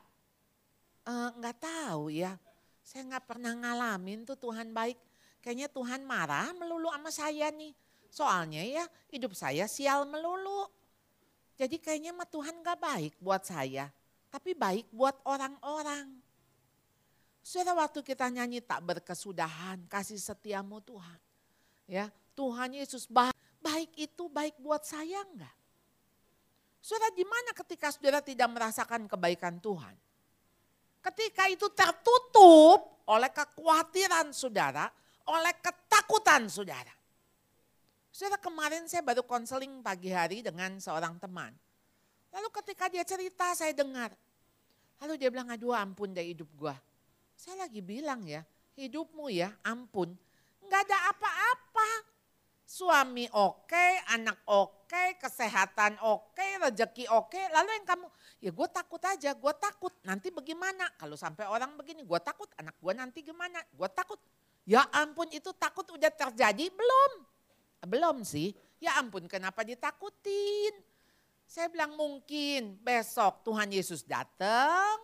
Uh, 1.04 1.36
nggak 1.36 1.60
tahu 1.60 2.16
ya. 2.16 2.40
Saya 2.88 3.04
nggak 3.12 3.28
pernah 3.28 3.52
ngalamin 3.52 4.24
tuh 4.24 4.40
Tuhan 4.40 4.72
baik. 4.72 4.96
Kayaknya 5.44 5.68
Tuhan 5.68 6.08
marah 6.08 6.56
melulu 6.56 6.88
sama 6.88 7.12
saya 7.12 7.52
nih. 7.52 7.76
Soalnya 8.08 8.64
ya 8.64 8.88
hidup 9.12 9.36
saya 9.36 9.68
sial 9.68 10.08
melulu. 10.08 10.72
Jadi 11.60 11.84
kayaknya 11.84 12.16
mah 12.16 12.28
Tuhan 12.28 12.64
gak 12.64 12.80
baik 12.80 13.14
buat 13.20 13.44
saya, 13.48 13.88
tapi 14.28 14.52
baik 14.52 14.92
buat 14.92 15.16
orang-orang. 15.24 16.20
Sudah 17.40 17.72
waktu 17.76 18.04
kita 18.04 18.28
nyanyi 18.28 18.60
tak 18.60 18.84
berkesudahan, 18.84 19.88
kasih 19.88 20.20
setiamu 20.20 20.84
Tuhan. 20.84 21.25
Ya, 21.86 22.10
Tuhan 22.34 22.74
Yesus 22.74 23.06
baik, 23.06 23.38
baik 23.62 23.92
itu 23.98 24.26
baik 24.30 24.58
buat 24.58 24.82
saya 24.82 25.22
enggak? 25.22 25.54
Saudara 26.82 27.10
gimana 27.18 27.50
ketika 27.54 27.90
saudara 27.90 28.22
tidak 28.22 28.50
merasakan 28.50 29.10
kebaikan 29.10 29.58
Tuhan? 29.58 29.94
Ketika 31.02 31.50
itu 31.50 31.66
tertutup 31.74 33.06
oleh 33.06 33.30
kekhawatiran 33.30 34.34
saudara, 34.34 34.90
oleh 35.30 35.54
ketakutan 35.62 36.50
saudara. 36.50 36.94
Saudara 38.10 38.42
kemarin 38.42 38.86
saya 38.90 39.06
baru 39.06 39.22
konseling 39.26 39.82
pagi 39.82 40.10
hari 40.14 40.42
dengan 40.42 40.78
seorang 40.82 41.18
teman. 41.22 41.54
Lalu 42.34 42.50
ketika 42.62 42.90
dia 42.90 43.06
cerita 43.06 43.54
saya 43.54 43.74
dengar. 43.74 44.14
Lalu 45.02 45.20
dia 45.20 45.30
bilang 45.30 45.52
aduh 45.52 45.76
ampun 45.76 46.16
deh 46.16 46.24
hidup 46.24 46.48
gua. 46.56 46.78
Saya 47.36 47.68
lagi 47.68 47.84
bilang 47.84 48.24
ya 48.24 48.42
hidupmu 48.80 49.28
ya 49.30 49.52
ampun. 49.62 50.16
Enggak 50.66 50.90
ada 50.90 51.14
apa-apa 51.14 52.16
suami 52.66 53.30
oke, 53.32 53.88
anak 54.12 54.42
oke, 54.50 55.22
kesehatan 55.22 56.02
oke, 56.02 56.34
okay, 56.34 56.58
rezeki 56.60 57.06
oke. 57.14 57.38
Lalu 57.54 57.70
yang 57.78 57.86
kamu, 57.88 58.08
ya 58.42 58.52
gue 58.52 58.68
takut 58.74 59.02
aja, 59.06 59.32
gue 59.32 59.54
takut. 59.62 59.94
Nanti 60.04 60.34
bagaimana? 60.34 60.90
Kalau 60.98 61.16
sampai 61.16 61.46
orang 61.48 61.78
begini, 61.78 62.04
gue 62.04 62.20
takut. 62.20 62.50
Anak 62.58 62.76
gue 62.82 62.94
nanti 62.98 63.22
gimana? 63.22 63.62
Gue 63.72 63.88
takut. 63.88 64.20
Ya 64.66 64.82
ampun 64.92 65.30
itu 65.30 65.54
takut 65.56 65.86
udah 65.88 66.10
terjadi 66.10 66.74
belum? 66.74 67.12
Belum 67.86 68.26
sih. 68.26 68.52
Ya 68.82 68.98
ampun 68.98 69.30
kenapa 69.30 69.62
ditakutin? 69.62 70.74
Saya 71.46 71.70
bilang 71.70 71.94
mungkin 71.94 72.82
besok 72.82 73.46
Tuhan 73.46 73.70
Yesus 73.70 74.02
datang. 74.02 74.98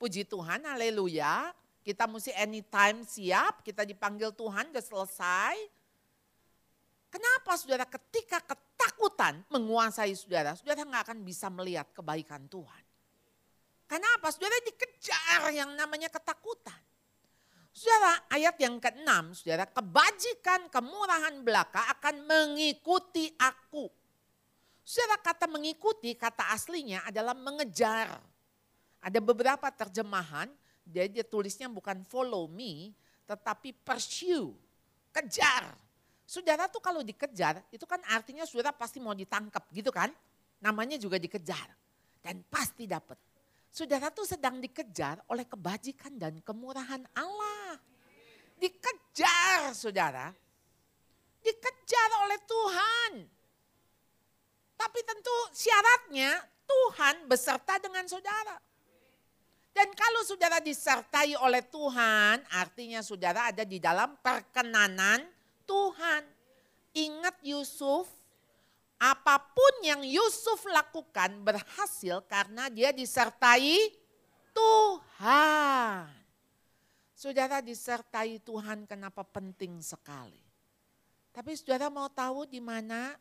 Puji 0.00 0.24
Tuhan, 0.24 0.64
haleluya. 0.64 1.52
Kita 1.82 2.06
mesti 2.06 2.30
anytime 2.38 3.02
siap, 3.02 3.66
kita 3.66 3.82
dipanggil 3.82 4.30
Tuhan, 4.32 4.70
udah 4.70 4.84
selesai 4.84 5.56
Kenapa 7.12 7.60
saudara 7.60 7.84
ketika 7.84 8.40
ketakutan 8.40 9.44
menguasai 9.52 10.16
saudara, 10.16 10.56
saudara 10.56 10.80
nggak 10.80 11.12
akan 11.12 11.18
bisa 11.20 11.52
melihat 11.52 11.84
kebaikan 11.92 12.48
Tuhan. 12.48 12.82
Kenapa? 13.84 14.32
Saudara 14.32 14.56
dikejar 14.64 15.52
yang 15.52 15.76
namanya 15.76 16.08
ketakutan. 16.08 16.80
Saudara, 17.68 18.16
ayat 18.32 18.56
yang 18.56 18.80
ke-6, 18.80 19.44
saudara, 19.44 19.68
kebajikan, 19.68 20.72
kemurahan 20.72 21.36
belaka 21.44 21.84
akan 22.00 22.24
mengikuti 22.24 23.28
aku. 23.36 23.92
Saudara, 24.80 25.20
kata 25.20 25.44
mengikuti, 25.52 26.16
kata 26.16 26.56
aslinya 26.56 27.04
adalah 27.04 27.36
mengejar. 27.36 28.16
Ada 29.04 29.20
beberapa 29.20 29.68
terjemahan, 29.68 30.48
dia, 30.82 31.06
dia 31.06 31.24
tulisnya 31.24 31.70
bukan 31.70 32.02
follow 32.06 32.50
me, 32.50 32.90
tetapi 33.26 33.72
pursue, 33.86 34.52
kejar. 35.14 35.72
Saudara 36.26 36.66
tuh 36.66 36.80
kalau 36.80 37.04
dikejar, 37.04 37.60
itu 37.68 37.84
kan 37.84 38.00
artinya 38.08 38.42
saudara 38.48 38.72
pasti 38.72 38.98
mau 38.98 39.12
ditangkap 39.12 39.68
gitu 39.70 39.92
kan. 39.92 40.08
Namanya 40.62 40.96
juga 40.96 41.18
dikejar. 41.18 41.68
Dan 42.22 42.40
pasti 42.46 42.86
dapat. 42.86 43.18
Saudara 43.72 44.12
tuh 44.12 44.28
sedang 44.28 44.62
dikejar 44.62 45.20
oleh 45.26 45.42
kebajikan 45.48 46.14
dan 46.16 46.38
kemurahan 46.44 47.02
Allah. 47.16 47.76
Dikejar 48.56 49.74
saudara. 49.74 50.30
Dikejar 51.42 52.10
oleh 52.22 52.38
Tuhan. 52.46 53.12
Tapi 54.78 55.00
tentu 55.02 55.36
syaratnya 55.50 56.38
Tuhan 56.62 57.26
beserta 57.26 57.76
dengan 57.82 58.06
saudara. 58.06 58.56
Dan 59.72 59.88
kalau 59.96 60.20
saudara 60.28 60.60
disertai 60.60 61.32
oleh 61.40 61.64
Tuhan, 61.64 62.44
artinya 62.52 63.00
saudara 63.00 63.48
ada 63.48 63.64
di 63.64 63.80
dalam 63.80 64.12
perkenanan 64.20 65.24
Tuhan. 65.64 66.22
Ingat 66.92 67.40
Yusuf, 67.40 68.04
apa 69.00 69.40
pun 69.40 69.74
yang 69.80 70.04
Yusuf 70.04 70.62
lakukan 70.68 71.40
berhasil 71.40 72.20
karena 72.28 72.68
dia 72.68 72.92
disertai 72.92 73.96
Tuhan. 74.52 76.12
Saudara 77.16 77.64
disertai 77.64 78.36
Tuhan 78.44 78.84
kenapa 78.84 79.24
penting 79.24 79.80
sekali. 79.80 80.42
Tapi 81.32 81.56
saudara 81.56 81.88
mau 81.88 82.12
tahu 82.12 82.44
di 82.44 82.60
mana 82.60 83.16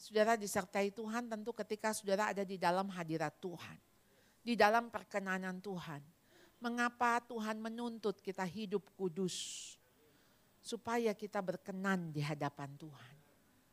saudara 0.00 0.32
disertai 0.32 0.88
Tuhan 0.88 1.28
tentu 1.28 1.52
ketika 1.52 1.92
saudara 1.92 2.32
ada 2.32 2.40
di 2.40 2.56
dalam 2.56 2.88
hadirat 2.88 3.36
Tuhan. 3.36 3.89
Di 4.40 4.56
dalam 4.56 4.88
perkenanan 4.88 5.60
Tuhan. 5.60 6.00
Mengapa 6.60 7.20
Tuhan 7.24 7.56
menuntut 7.56 8.20
kita 8.20 8.44
hidup 8.44 8.84
kudus? 8.96 9.70
supaya 10.60 11.16
kita 11.16 11.40
berkenan 11.40 12.12
di 12.12 12.20
hadapan 12.20 12.68
Tuhan. 12.76 13.16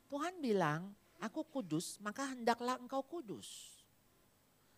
Tuhan 0.07 0.39
bilang, 0.39 0.95
aku 1.19 1.43
kudus, 1.43 1.99
maka 1.99 2.31
hendaklah 2.31 2.79
engkau 2.79 3.03
kudus. 3.03 3.75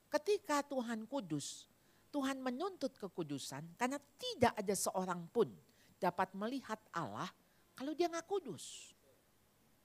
Ketika 0.10 0.66
Tuhan 0.66 1.06
kudus, 1.06 1.70
Tuhan 2.10 2.42
menuntut 2.42 2.98
kekudusan 2.98 3.78
karena 3.78 4.02
tidak 4.18 4.58
ada 4.58 4.74
seorang 4.74 5.30
pun 5.30 5.54
dapat 6.02 6.34
melihat 6.34 6.82
Allah 6.90 7.30
kalau 7.78 7.94
dia 7.94 8.10
nggak 8.10 8.26
kudus. 8.26 8.98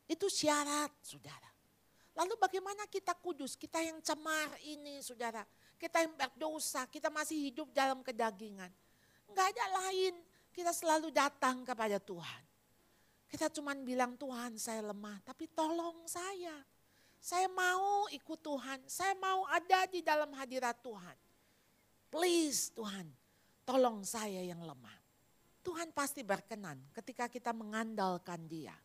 Itu 0.08 0.32
syarat, 0.32 0.92
saudara. 1.04 1.52
Lalu 2.16 2.40
bagaimana 2.40 2.88
kita 2.88 3.12
kudus? 3.20 3.52
Kita 3.60 3.84
yang 3.84 4.00
cemar 4.00 4.56
ini, 4.64 5.04
saudara. 5.04 5.44
Kita 5.76 6.00
yang 6.02 6.14
berdosa, 6.16 6.86
kita 6.88 7.12
masih 7.12 7.50
hidup 7.50 7.68
dalam 7.74 8.00
kedagingan. 8.00 8.70
Enggak 9.28 9.52
ada 9.56 9.66
lain 9.84 10.14
kita 10.54 10.70
selalu 10.70 11.10
datang 11.10 11.66
kepada 11.66 11.98
Tuhan. 11.98 12.42
Kita 13.26 13.50
cuma 13.50 13.74
bilang 13.74 14.14
Tuhan 14.14 14.54
saya 14.54 14.86
lemah, 14.94 15.18
tapi 15.26 15.50
tolong 15.50 16.06
saya. 16.06 16.54
Saya 17.18 17.50
mau 17.50 18.06
ikut 18.14 18.38
Tuhan, 18.38 18.78
saya 18.86 19.18
mau 19.18 19.42
ada 19.50 19.90
di 19.90 19.98
dalam 19.98 20.30
hadirat 20.38 20.78
Tuhan. 20.78 21.16
Please 22.14 22.70
Tuhan, 22.70 23.10
tolong 23.66 24.06
saya 24.06 24.38
yang 24.38 24.62
lemah. 24.62 24.94
Tuhan 25.64 25.90
pasti 25.90 26.22
berkenan 26.22 26.78
ketika 26.94 27.26
kita 27.26 27.50
mengandalkan 27.50 28.44
dia. 28.46 28.76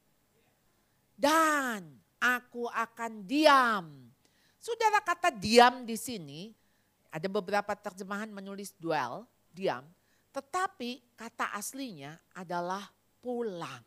Dan 1.13 1.99
aku 2.17 2.65
akan 2.71 3.27
diam. 3.27 4.07
Saudara 4.57 5.03
kata 5.03 5.29
diam 5.29 5.83
di 5.83 5.99
sini, 5.99 6.49
ada 7.09 7.27
beberapa 7.27 7.73
terjemahan 7.73 8.29
menulis 8.29 8.73
dwell, 8.77 9.25
diam. 9.49 9.85
Tetapi 10.29 11.17
kata 11.17 11.57
aslinya 11.57 12.13
adalah 12.37 12.85
pulang. 13.19 13.81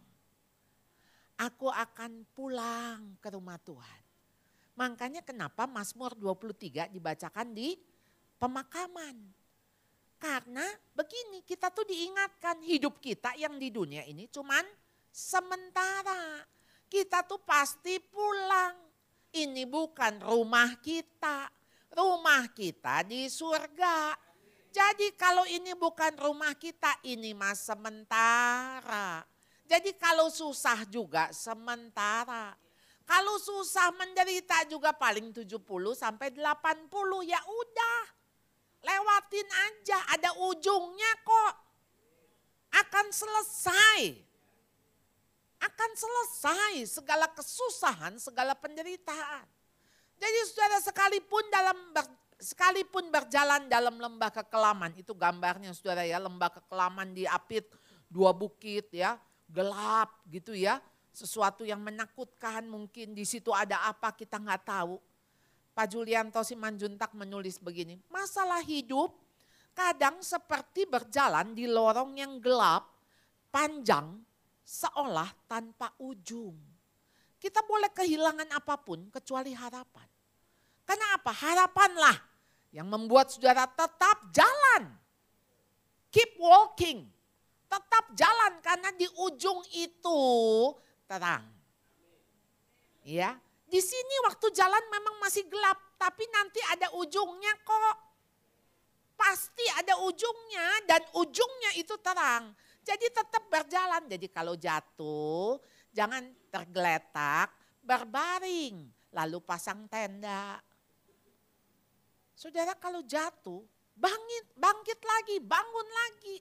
Aku 1.38 1.70
akan 1.70 2.26
pulang 2.34 3.18
ke 3.18 3.30
rumah 3.30 3.58
Tuhan. 3.62 4.02
Makanya 4.78 5.22
kenapa 5.22 5.66
Mazmur 5.66 6.14
23 6.18 6.90
dibacakan 6.90 7.54
di 7.54 7.78
pemakaman. 8.42 9.16
Karena 10.22 10.62
begini 10.94 11.42
kita 11.42 11.74
tuh 11.74 11.82
diingatkan 11.82 12.62
hidup 12.62 13.02
kita 13.02 13.34
yang 13.34 13.58
di 13.58 13.74
dunia 13.74 14.06
ini 14.06 14.30
cuman 14.30 14.62
sementara. 15.10 16.46
Kita 16.86 17.24
tuh 17.26 17.42
pasti 17.42 17.98
pulang. 17.98 18.76
Ini 19.32 19.64
bukan 19.64 20.20
rumah 20.22 20.76
kita. 20.78 21.61
Rumah 21.92 22.48
kita 22.56 23.04
di 23.04 23.28
surga 23.28 24.16
jadi 24.72 25.12
kalau 25.20 25.44
ini 25.44 25.76
bukan 25.76 26.16
rumah 26.16 26.56
kita, 26.56 26.96
ini 27.04 27.36
mas 27.36 27.60
sementara. 27.60 29.20
Jadi 29.68 29.92
kalau 30.00 30.32
susah 30.32 30.88
juga 30.88 31.28
sementara. 31.28 32.56
Kalau 33.04 33.36
susah 33.36 33.92
menderita 33.92 34.64
juga 34.64 34.96
paling 34.96 35.28
70 35.28 35.60
sampai 35.92 36.32
80 36.32 36.88
ya 37.28 37.36
udah. 37.44 38.02
Lewatin 38.80 39.48
aja, 39.68 39.98
ada 40.08 40.32
ujungnya 40.40 41.12
kok. 41.20 41.54
Akan 42.72 43.12
selesai. 43.12 44.24
Akan 45.60 45.90
selesai 45.92 46.96
segala 46.96 47.28
kesusahan, 47.28 48.16
segala 48.16 48.56
penderitaan. 48.56 49.44
Jadi 50.18 50.38
saudara 50.48 50.78
sekalipun 50.80 51.44
dalam 51.52 51.78
sekalipun 52.42 53.08
berjalan 53.08 53.70
dalam 53.70 53.96
lembah 54.02 54.30
kekelaman, 54.34 54.92
itu 54.98 55.14
gambarnya 55.14 55.70
saudara 55.70 56.02
ya, 56.02 56.18
lembah 56.18 56.50
kekelaman 56.58 57.14
di 57.14 57.22
apit 57.22 57.70
dua 58.10 58.34
bukit 58.34 58.90
ya, 58.90 59.16
gelap 59.46 60.10
gitu 60.26 60.52
ya, 60.52 60.82
sesuatu 61.14 61.62
yang 61.62 61.78
menakutkan 61.78 62.66
mungkin 62.66 63.14
di 63.14 63.22
situ 63.22 63.54
ada 63.54 63.86
apa 63.86 64.10
kita 64.16 64.40
nggak 64.40 64.64
tahu. 64.66 64.96
Pak 65.72 65.88
Julianto 65.88 66.44
Simanjuntak 66.44 67.16
menulis 67.16 67.56
begini, 67.56 67.96
masalah 68.12 68.60
hidup 68.60 69.16
kadang 69.72 70.20
seperti 70.20 70.84
berjalan 70.84 71.56
di 71.56 71.64
lorong 71.64 72.20
yang 72.20 72.36
gelap, 72.44 72.92
panjang, 73.48 74.20
seolah 74.60 75.32
tanpa 75.48 75.96
ujung. 75.96 76.71
Kita 77.42 77.58
boleh 77.66 77.90
kehilangan 77.90 78.54
apa 78.54 78.78
pun 78.78 79.10
kecuali 79.10 79.50
harapan. 79.50 80.06
Karena 80.86 81.18
apa? 81.18 81.34
Harapanlah 81.34 82.14
yang 82.70 82.86
membuat 82.86 83.34
saudara 83.34 83.66
tetap 83.66 84.30
jalan. 84.30 84.94
Keep 86.14 86.38
walking. 86.38 87.10
Tetap 87.66 88.14
jalan 88.14 88.62
karena 88.62 88.94
di 88.94 89.10
ujung 89.26 89.58
itu 89.74 90.20
terang. 91.10 91.42
Ya, 93.02 93.34
di 93.66 93.80
sini 93.82 94.14
waktu 94.28 94.52
jalan 94.54 94.84
memang 94.92 95.16
masih 95.18 95.48
gelap, 95.48 95.80
tapi 95.98 96.28
nanti 96.28 96.60
ada 96.70 96.92
ujungnya 96.94 97.56
kok. 97.64 97.96
Pasti 99.18 99.64
ada 99.80 99.98
ujungnya 100.04 100.84
dan 100.86 101.02
ujungnya 101.16 101.74
itu 101.80 101.96
terang. 102.04 102.54
Jadi 102.84 103.08
tetap 103.08 103.48
berjalan. 103.48 104.04
Jadi 104.06 104.26
kalau 104.28 104.54
jatuh 104.60 105.56
jangan 105.88 106.41
tergeletak, 106.52 107.48
berbaring, 107.80 108.84
lalu 109.16 109.40
pasang 109.40 109.88
tenda. 109.88 110.60
Saudara 112.36 112.76
kalau 112.76 113.00
jatuh, 113.08 113.64
bangkit, 113.96 114.44
bangkit 114.60 115.00
lagi, 115.00 115.36
bangun 115.40 115.88
lagi. 115.88 116.36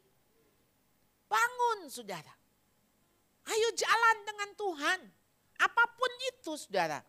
Bangun 1.32 1.88
saudara. 1.88 2.36
Ayo 3.48 3.70
jalan 3.72 4.18
dengan 4.28 4.50
Tuhan. 4.60 5.00
Apa 5.64 5.84
pun 5.96 6.12
itu 6.28 6.60
saudara. 6.60 7.00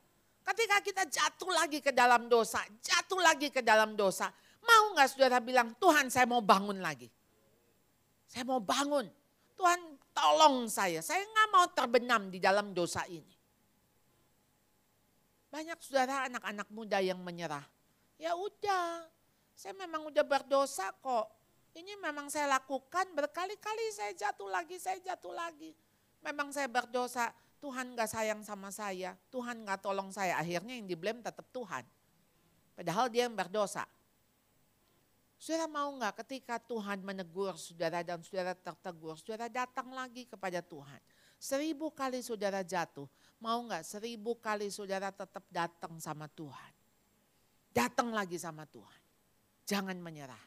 Ketika 0.43 0.77
kita 0.83 1.03
jatuh 1.11 1.51
lagi 1.51 1.83
ke 1.83 1.91
dalam 1.91 2.31
dosa, 2.31 2.63
jatuh 2.79 3.19
lagi 3.19 3.51
ke 3.51 3.63
dalam 3.63 3.99
dosa. 3.99 4.31
Mau 4.63 4.95
nggak 4.95 5.09
saudara 5.11 5.43
bilang, 5.43 5.75
Tuhan 5.79 6.07
saya 6.07 6.27
mau 6.27 6.43
bangun 6.43 6.79
lagi. 6.79 7.11
Saya 8.31 8.47
mau 8.47 8.63
bangun. 8.63 9.11
Tuhan 9.59 9.92
tolong 10.13 10.69
saya, 10.69 11.01
saya 11.01 11.25
nggak 11.25 11.49
mau 11.53 11.67
terbenam 11.73 12.29
di 12.29 12.39
dalam 12.39 12.73
dosa 12.73 13.05
ini. 13.09 13.35
Banyak 15.53 15.77
saudara 15.85 16.29
anak-anak 16.33 16.69
muda 16.73 16.97
yang 17.05 17.21
menyerah. 17.21 17.65
Ya 18.17 18.33
udah, 18.33 19.05
saya 19.53 19.77
memang 19.77 20.09
udah 20.09 20.25
berdosa 20.25 20.89
kok. 21.05 21.29
Ini 21.73 21.97
memang 22.01 22.29
saya 22.29 22.49
lakukan 22.57 23.13
berkali-kali 23.17 23.93
saya 23.93 24.13
jatuh 24.13 24.49
lagi, 24.49 24.77
saya 24.77 25.01
jatuh 25.01 25.33
lagi. 25.33 25.73
Memang 26.25 26.53
saya 26.53 26.69
berdosa, 26.69 27.33
Tuhan 27.61 27.97
gak 27.97 28.11
sayang 28.13 28.41
sama 28.45 28.73
saya, 28.73 29.17
Tuhan 29.33 29.65
gak 29.65 29.81
tolong 29.85 30.13
saya. 30.13 30.37
Akhirnya 30.41 30.77
yang 30.77 30.89
diblame 30.89 31.21
tetap 31.25 31.45
Tuhan. 31.53 31.85
Padahal 32.77 33.09
dia 33.13 33.29
yang 33.29 33.37
berdosa. 33.37 33.85
Saudara 35.43 35.67
mau 35.67 35.91
nggak 35.99 36.23
ketika 36.23 36.55
Tuhan 36.63 37.03
menegur 37.03 37.59
saudara 37.59 38.07
dan 38.07 38.23
saudara 38.23 38.55
tertegur, 38.55 39.19
saudara 39.19 39.51
datang 39.51 39.91
lagi 39.91 40.23
kepada 40.23 40.63
Tuhan. 40.63 41.03
Seribu 41.35 41.91
kali 41.91 42.23
saudara 42.23 42.63
jatuh, 42.63 43.11
mau 43.43 43.59
nggak 43.67 43.83
seribu 43.83 44.39
kali 44.39 44.71
saudara 44.71 45.11
tetap 45.11 45.43
datang 45.51 45.99
sama 45.99 46.31
Tuhan. 46.31 46.73
Datang 47.75 48.15
lagi 48.15 48.39
sama 48.39 48.71
Tuhan. 48.71 49.03
Jangan 49.67 49.99
menyerah. 49.99 50.39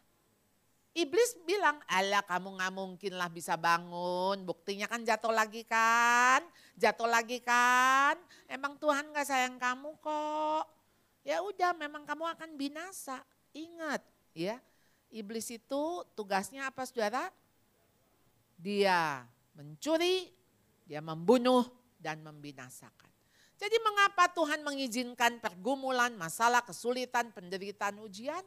Iblis 0.95 1.43
bilang, 1.43 1.75
Allah 1.91 2.23
kamu 2.23 2.55
nggak 2.55 2.71
mungkin 2.71 3.19
lah 3.19 3.27
bisa 3.27 3.59
bangun. 3.59 4.47
Buktinya 4.47 4.87
kan 4.87 5.03
jatuh 5.03 5.35
lagi 5.35 5.67
kan. 5.67 6.39
Jatuh 6.79 7.11
lagi 7.11 7.43
kan. 7.43 8.15
Emang 8.47 8.79
Tuhan 8.79 9.11
gak 9.11 9.27
sayang 9.27 9.59
kamu 9.59 9.91
kok. 9.99 10.71
Ya 11.27 11.43
udah 11.43 11.75
memang 11.75 12.07
kamu 12.07 12.31
akan 12.39 12.55
binasa. 12.55 13.19
Ingat 13.51 13.99
ya. 14.31 14.55
Iblis 15.15 15.47
itu 15.47 15.83
tugasnya 16.11 16.67
apa 16.67 16.83
saudara? 16.83 17.31
Dia 18.59 19.23
mencuri, 19.55 20.27
dia 20.83 20.99
membunuh 20.99 21.63
dan 21.95 22.19
membinasakan. 22.19 23.07
Jadi 23.55 23.79
mengapa 23.79 24.27
Tuhan 24.35 24.59
mengizinkan 24.67 25.39
pergumulan, 25.39 26.11
masalah, 26.19 26.59
kesulitan, 26.67 27.31
penderitaan, 27.31 28.03
ujian? 28.03 28.43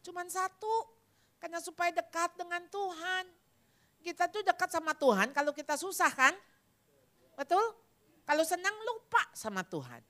Cuman 0.00 0.24
satu, 0.32 0.88
karena 1.36 1.60
supaya 1.60 1.92
dekat 1.92 2.40
dengan 2.40 2.64
Tuhan. 2.72 3.24
Kita 4.00 4.32
tuh 4.32 4.42
dekat 4.42 4.72
sama 4.72 4.96
Tuhan 4.96 5.30
kalau 5.36 5.52
kita 5.52 5.76
susah 5.76 6.10
kan? 6.10 6.32
Betul? 7.36 7.62
Kalau 8.24 8.44
senang 8.48 8.74
lupa 8.88 9.28
sama 9.36 9.60
Tuhan. 9.62 10.00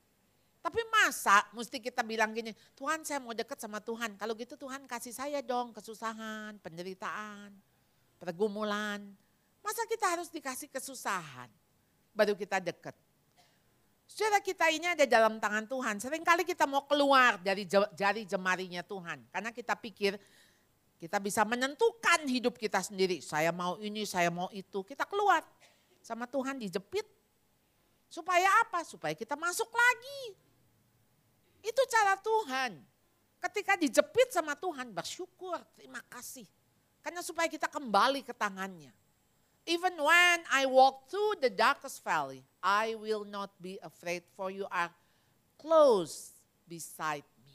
Tapi 0.63 0.79
masa 0.95 1.43
mesti 1.51 1.83
kita 1.83 2.07
bilang 2.07 2.31
gini, 2.31 2.55
Tuhan 2.79 3.03
saya 3.03 3.19
mau 3.19 3.35
dekat 3.35 3.59
sama 3.59 3.83
Tuhan. 3.83 4.15
Kalau 4.15 4.39
gitu 4.39 4.55
Tuhan 4.55 4.87
kasih 4.87 5.11
saya 5.11 5.43
dong 5.43 5.75
kesusahan, 5.75 6.55
penderitaan, 6.63 7.51
pergumulan. 8.23 9.03
Masa 9.59 9.83
kita 9.91 10.15
harus 10.15 10.31
dikasih 10.31 10.71
kesusahan? 10.71 11.51
Baru 12.15 12.39
kita 12.39 12.63
dekat. 12.63 12.95
Saudara 14.07 14.39
kita 14.39 14.71
ini 14.71 14.87
ada 14.87 15.03
dalam 15.03 15.43
tangan 15.43 15.67
Tuhan. 15.67 15.99
Seringkali 15.99 16.47
kita 16.47 16.71
mau 16.71 16.87
keluar 16.87 17.43
dari 17.43 17.67
jari 17.99 18.23
jemarinya 18.23 18.87
Tuhan. 18.87 19.19
Karena 19.35 19.51
kita 19.51 19.75
pikir 19.75 20.15
kita 21.03 21.19
bisa 21.19 21.43
menentukan 21.43 22.23
hidup 22.31 22.55
kita 22.55 22.79
sendiri. 22.79 23.19
Saya 23.19 23.51
mau 23.51 23.83
ini, 23.83 24.07
saya 24.07 24.31
mau 24.31 24.47
itu. 24.55 24.87
Kita 24.87 25.11
keluar 25.11 25.43
sama 25.99 26.31
Tuhan 26.31 26.63
dijepit. 26.63 27.03
Supaya 28.07 28.47
apa? 28.63 28.87
Supaya 28.87 29.17
kita 29.17 29.35
masuk 29.35 29.67
lagi. 29.73 30.52
Itu 31.63 31.83
cara 31.87 32.19
Tuhan. 32.19 32.83
Ketika 33.43 33.75
dijepit 33.79 34.31
sama 34.35 34.55
Tuhan, 34.59 34.91
bersyukur, 34.91 35.59
terima 35.75 36.03
kasih. 36.11 36.47
Karena 37.03 37.23
supaya 37.23 37.51
kita 37.51 37.67
kembali 37.67 38.23
ke 38.23 38.35
tangannya. 38.35 38.95
Even 39.67 39.95
when 39.95 40.39
I 40.51 40.67
walk 40.67 41.07
through 41.07 41.39
the 41.39 41.51
darkest 41.51 42.03
valley, 42.03 42.43
I 42.59 42.99
will 42.99 43.23
not 43.23 43.55
be 43.63 43.79
afraid 43.83 44.27
for 44.35 44.51
you 44.51 44.67
are 44.71 44.91
close 45.55 46.35
beside 46.67 47.27
me. 47.47 47.55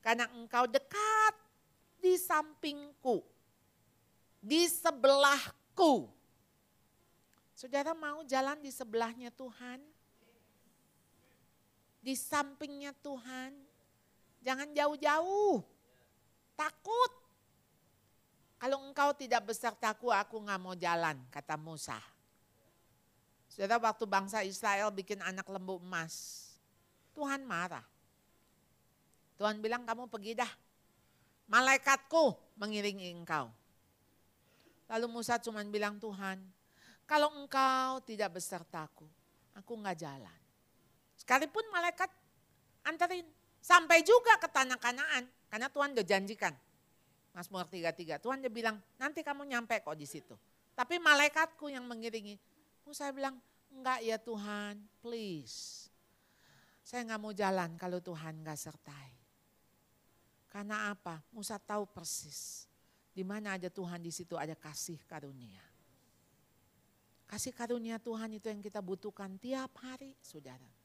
Karena 0.00 0.24
engkau 0.32 0.64
dekat 0.64 1.34
di 2.00 2.16
sampingku, 2.16 3.20
di 4.40 4.64
sebelahku. 4.68 6.08
Saudara 7.52 7.92
mau 7.92 8.24
jalan 8.24 8.56
di 8.64 8.72
sebelahnya 8.72 9.28
Tuhan? 9.34 9.84
Di 12.02 12.14
sampingnya 12.14 12.94
Tuhan. 13.02 13.54
Jangan 14.42 14.70
jauh-jauh. 14.72 15.62
Takut. 16.54 17.12
Kalau 18.58 18.82
engkau 18.82 19.14
tidak 19.14 19.46
besertaku, 19.46 20.10
aku 20.10 20.42
nggak 20.42 20.58
mau 20.58 20.74
jalan, 20.74 21.14
kata 21.30 21.54
Musa. 21.54 21.98
Saudara 23.46 23.78
waktu 23.78 24.04
bangsa 24.06 24.42
Israel 24.42 24.90
bikin 24.90 25.22
anak 25.22 25.46
lembu 25.46 25.78
emas, 25.78 26.46
Tuhan 27.14 27.46
marah. 27.46 27.86
Tuhan 29.38 29.62
bilang 29.62 29.86
kamu 29.86 30.10
pergi 30.10 30.34
dah, 30.34 30.50
malaikatku 31.46 32.34
mengiringi 32.58 33.14
engkau. 33.14 33.46
Lalu 34.90 35.06
Musa 35.06 35.38
cuma 35.38 35.62
bilang 35.62 36.02
Tuhan, 36.02 36.42
kalau 37.06 37.30
engkau 37.38 38.02
tidak 38.02 38.42
besertaku, 38.42 39.06
aku 39.54 39.72
nggak 39.78 39.98
jalan. 40.02 40.37
Sekalipun 41.18 41.66
malaikat 41.74 42.08
anterin. 42.86 43.26
Sampai 43.58 44.06
juga 44.06 44.38
ke 44.38 44.46
tanah 44.46 44.78
kanaan. 44.78 45.26
Karena 45.50 45.66
Tuhan 45.66 45.92
udah 45.98 46.06
janjikan. 46.06 46.54
Mazmur 47.34 47.66
33. 47.66 48.22
Tuhan 48.22 48.38
dia 48.38 48.52
bilang, 48.52 48.78
nanti 48.96 49.26
kamu 49.26 49.44
nyampe 49.50 49.82
kok 49.82 49.98
di 49.98 50.06
situ. 50.06 50.38
Tapi 50.78 51.02
malaikatku 51.02 51.66
yang 51.66 51.82
mengiringi. 51.84 52.38
Musa 52.86 53.10
bilang, 53.10 53.36
enggak 53.74 54.00
ya 54.00 54.16
Tuhan, 54.16 54.78
please. 55.02 55.90
Saya 56.86 57.04
nggak 57.04 57.20
mau 57.20 57.34
jalan 57.36 57.76
kalau 57.76 58.00
Tuhan 58.00 58.40
nggak 58.40 58.58
sertai. 58.58 59.10
Karena 60.48 60.88
apa? 60.88 61.20
Musa 61.34 61.60
tahu 61.60 61.84
persis. 61.84 62.64
Di 63.12 63.26
mana 63.26 63.58
ada 63.58 63.68
Tuhan 63.68 64.00
di 64.00 64.08
situ 64.14 64.38
ada 64.38 64.56
kasih 64.56 64.96
karunia. 65.04 65.60
Kasih 67.28 67.52
karunia 67.52 68.00
Tuhan 68.00 68.32
itu 68.32 68.48
yang 68.48 68.64
kita 68.64 68.80
butuhkan 68.80 69.36
tiap 69.36 69.76
hari, 69.84 70.16
saudara. 70.24 70.77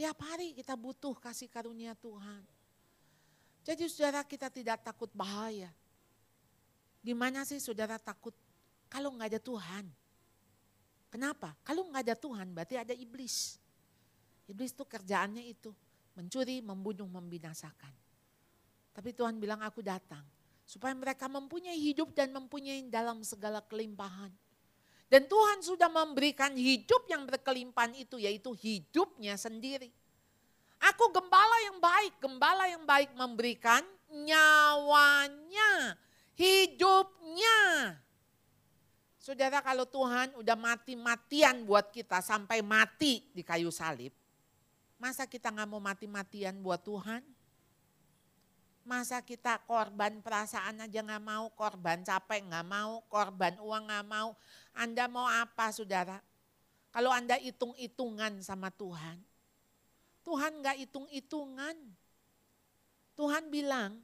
Tiap 0.00 0.16
hari 0.24 0.56
kita 0.56 0.72
butuh 0.80 1.12
kasih 1.20 1.44
karunia 1.52 1.92
Tuhan. 1.92 2.40
Jadi 3.68 3.84
saudara 3.84 4.24
kita 4.24 4.48
tidak 4.48 4.80
takut 4.80 5.12
bahaya. 5.12 5.68
Di 7.04 7.12
mana 7.12 7.44
sih 7.44 7.60
saudara 7.60 8.00
takut 8.00 8.32
kalau 8.88 9.12
nggak 9.12 9.36
ada 9.36 9.40
Tuhan? 9.44 9.84
Kenapa? 11.12 11.52
Kalau 11.60 11.84
nggak 11.92 12.00
ada 12.08 12.16
Tuhan 12.16 12.48
berarti 12.48 12.80
ada 12.80 12.96
iblis. 12.96 13.60
Iblis 14.48 14.72
itu 14.72 14.88
kerjaannya 14.88 15.44
itu 15.44 15.68
mencuri, 16.16 16.64
membunuh, 16.64 17.04
membinasakan. 17.04 17.92
Tapi 18.96 19.12
Tuhan 19.12 19.36
bilang 19.36 19.60
aku 19.60 19.84
datang 19.84 20.24
supaya 20.64 20.96
mereka 20.96 21.28
mempunyai 21.28 21.76
hidup 21.76 22.16
dan 22.16 22.32
mempunyai 22.32 22.88
dalam 22.88 23.20
segala 23.20 23.60
kelimpahan. 23.68 24.32
Dan 25.10 25.26
Tuhan 25.26 25.58
sudah 25.58 25.90
memberikan 25.90 26.54
hidup 26.54 27.10
yang 27.10 27.26
berkelimpahan 27.26 27.98
itu 27.98 28.22
yaitu 28.22 28.54
hidupnya 28.54 29.34
sendiri. 29.34 29.90
Aku 30.78 31.10
gembala 31.10 31.56
yang 31.66 31.82
baik, 31.82 32.14
gembala 32.22 32.64
yang 32.70 32.86
baik 32.86 33.10
memberikan 33.18 33.82
nyawanya, 34.06 35.98
hidupnya. 36.38 37.58
Saudara 39.20 39.60
kalau 39.60 39.84
Tuhan 39.84 40.32
udah 40.38 40.56
mati-matian 40.56 41.66
buat 41.66 41.90
kita 41.90 42.22
sampai 42.24 42.62
mati 42.64 43.26
di 43.34 43.42
kayu 43.42 43.68
salib. 43.68 44.14
Masa 44.96 45.26
kita 45.26 45.50
nggak 45.50 45.68
mau 45.68 45.82
mati-matian 45.82 46.54
buat 46.62 46.80
Tuhan? 46.80 47.20
Masa 48.90 49.22
kita 49.22 49.54
korban 49.70 50.18
perasaan 50.18 50.82
aja 50.82 50.98
nggak 50.98 51.22
mau, 51.22 51.46
korban 51.54 52.02
capek 52.02 52.42
nggak 52.42 52.66
mau, 52.66 52.98
korban 53.06 53.54
uang 53.62 53.86
nggak 53.86 54.06
mau. 54.10 54.34
Anda 54.74 55.06
mau 55.06 55.30
apa 55.30 55.70
saudara? 55.70 56.18
Kalau 56.90 57.14
Anda 57.14 57.38
hitung-hitungan 57.38 58.42
sama 58.42 58.66
Tuhan, 58.74 59.22
Tuhan 60.26 60.58
nggak 60.58 60.82
hitung-hitungan. 60.82 61.78
Tuhan 63.14 63.46
bilang, 63.46 64.02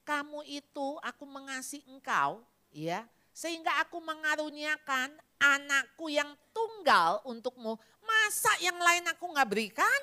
kamu 0.00 0.48
itu 0.48 0.96
aku 1.04 1.28
mengasihi 1.28 1.84
engkau, 1.92 2.40
ya, 2.72 3.04
sehingga 3.36 3.84
aku 3.84 4.00
mengaruniakan 4.00 5.12
anakku 5.36 6.08
yang 6.08 6.32
tunggal 6.56 7.20
untukmu. 7.28 7.76
Masa 8.00 8.56
yang 8.64 8.80
lain 8.80 9.04
aku 9.12 9.28
nggak 9.28 9.50
berikan? 9.52 10.00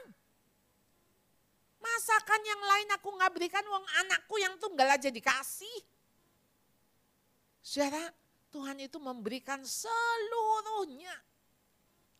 Masakan 1.79 2.41
yang 2.43 2.61
lain 2.61 2.89
aku 2.95 3.07
nggak 3.15 3.31
berikan 3.31 3.63
uang 3.63 3.85
anakku 4.03 4.35
yang 4.35 4.55
tunggal 4.59 4.87
aja 4.91 5.07
dikasih. 5.07 5.79
Saudara, 7.63 8.11
Tuhan 8.51 8.77
itu 8.83 8.97
memberikan 8.99 9.63
seluruhnya 9.63 11.13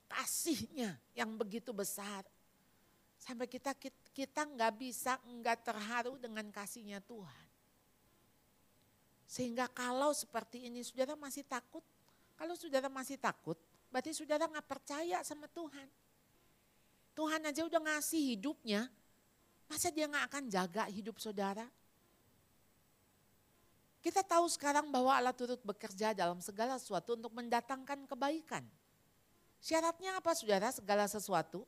kasihnya 0.10 0.98
yang 1.13 1.36
begitu 1.36 1.76
besar. 1.76 2.26
Sampai 3.19 3.45
kita 3.52 3.76
kita 4.15 4.41
nggak 4.48 4.74
bisa 4.80 5.19
nggak 5.28 5.58
terharu 5.62 6.15
dengan 6.17 6.48
kasihnya 6.50 7.04
Tuhan. 7.04 7.48
Sehingga 9.30 9.69
kalau 9.69 10.10
seperti 10.15 10.65
ini 10.65 10.82
saudara 10.82 11.13
masih 11.13 11.45
takut, 11.45 11.86
kalau 12.34 12.58
saudara 12.58 12.89
masih 12.89 13.19
takut, 13.22 13.54
berarti 13.93 14.10
saudara 14.17 14.50
nggak 14.50 14.65
percaya 14.65 15.22
sama 15.22 15.45
Tuhan. 15.54 15.86
Tuhan 17.13 17.41
aja 17.45 17.62
udah 17.67 17.82
ngasih 17.84 18.34
hidupnya, 18.34 18.89
Masa 19.70 19.94
dia 19.94 20.10
nggak 20.10 20.26
akan 20.34 20.44
jaga 20.50 20.84
hidup 20.90 21.22
saudara? 21.22 21.70
Kita 24.00 24.26
tahu 24.26 24.50
sekarang 24.50 24.90
bahwa 24.90 25.14
Allah 25.14 25.36
turut 25.36 25.60
bekerja 25.62 26.18
dalam 26.18 26.42
segala 26.42 26.82
sesuatu 26.82 27.14
untuk 27.14 27.30
mendatangkan 27.36 28.10
kebaikan. 28.10 28.66
Syaratnya 29.60 30.18
apa 30.18 30.32
saudara? 30.34 30.72
Segala 30.72 31.06
sesuatu, 31.06 31.68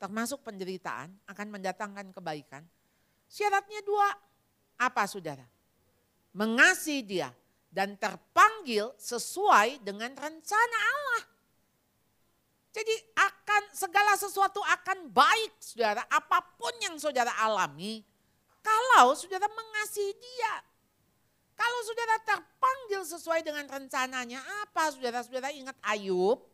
termasuk 0.00 0.40
penderitaan, 0.40 1.12
akan 1.28 1.46
mendatangkan 1.52 2.10
kebaikan. 2.16 2.64
Syaratnya 3.28 3.84
dua, 3.84 4.08
apa 4.80 5.04
saudara? 5.04 5.44
Mengasihi 6.32 7.04
dia 7.04 7.28
dan 7.68 7.92
terpanggil 8.00 8.88
sesuai 8.96 9.84
dengan 9.84 10.16
rencana 10.16 10.78
Allah. 10.80 11.05
Jadi 12.76 12.92
akan 13.16 13.62
segala 13.72 14.12
sesuatu 14.20 14.60
akan 14.60 15.08
baik 15.08 15.56
saudara, 15.56 16.04
apa 16.12 16.44
pun 16.60 16.76
yang 16.84 17.00
saudara 17.00 17.32
alami, 17.40 18.04
kalau 18.60 19.16
saudara 19.16 19.48
mengasihi 19.48 20.12
dia. 20.12 20.54
Kalau 21.56 21.80
saudara 21.88 22.20
terpanggil 22.20 23.00
sesuai 23.08 23.40
dengan 23.40 23.64
rencananya, 23.64 24.44
apa 24.60 24.92
saudara-saudara 24.92 25.56
ingat 25.56 25.72
Ayub? 25.80 26.44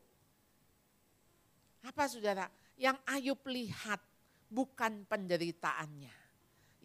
Apa 1.83 2.07
saudara? 2.07 2.47
Yang 2.79 3.03
Ayub 3.11 3.43
lihat 3.51 3.99
bukan 4.47 5.03
penderitaannya. 5.11 6.15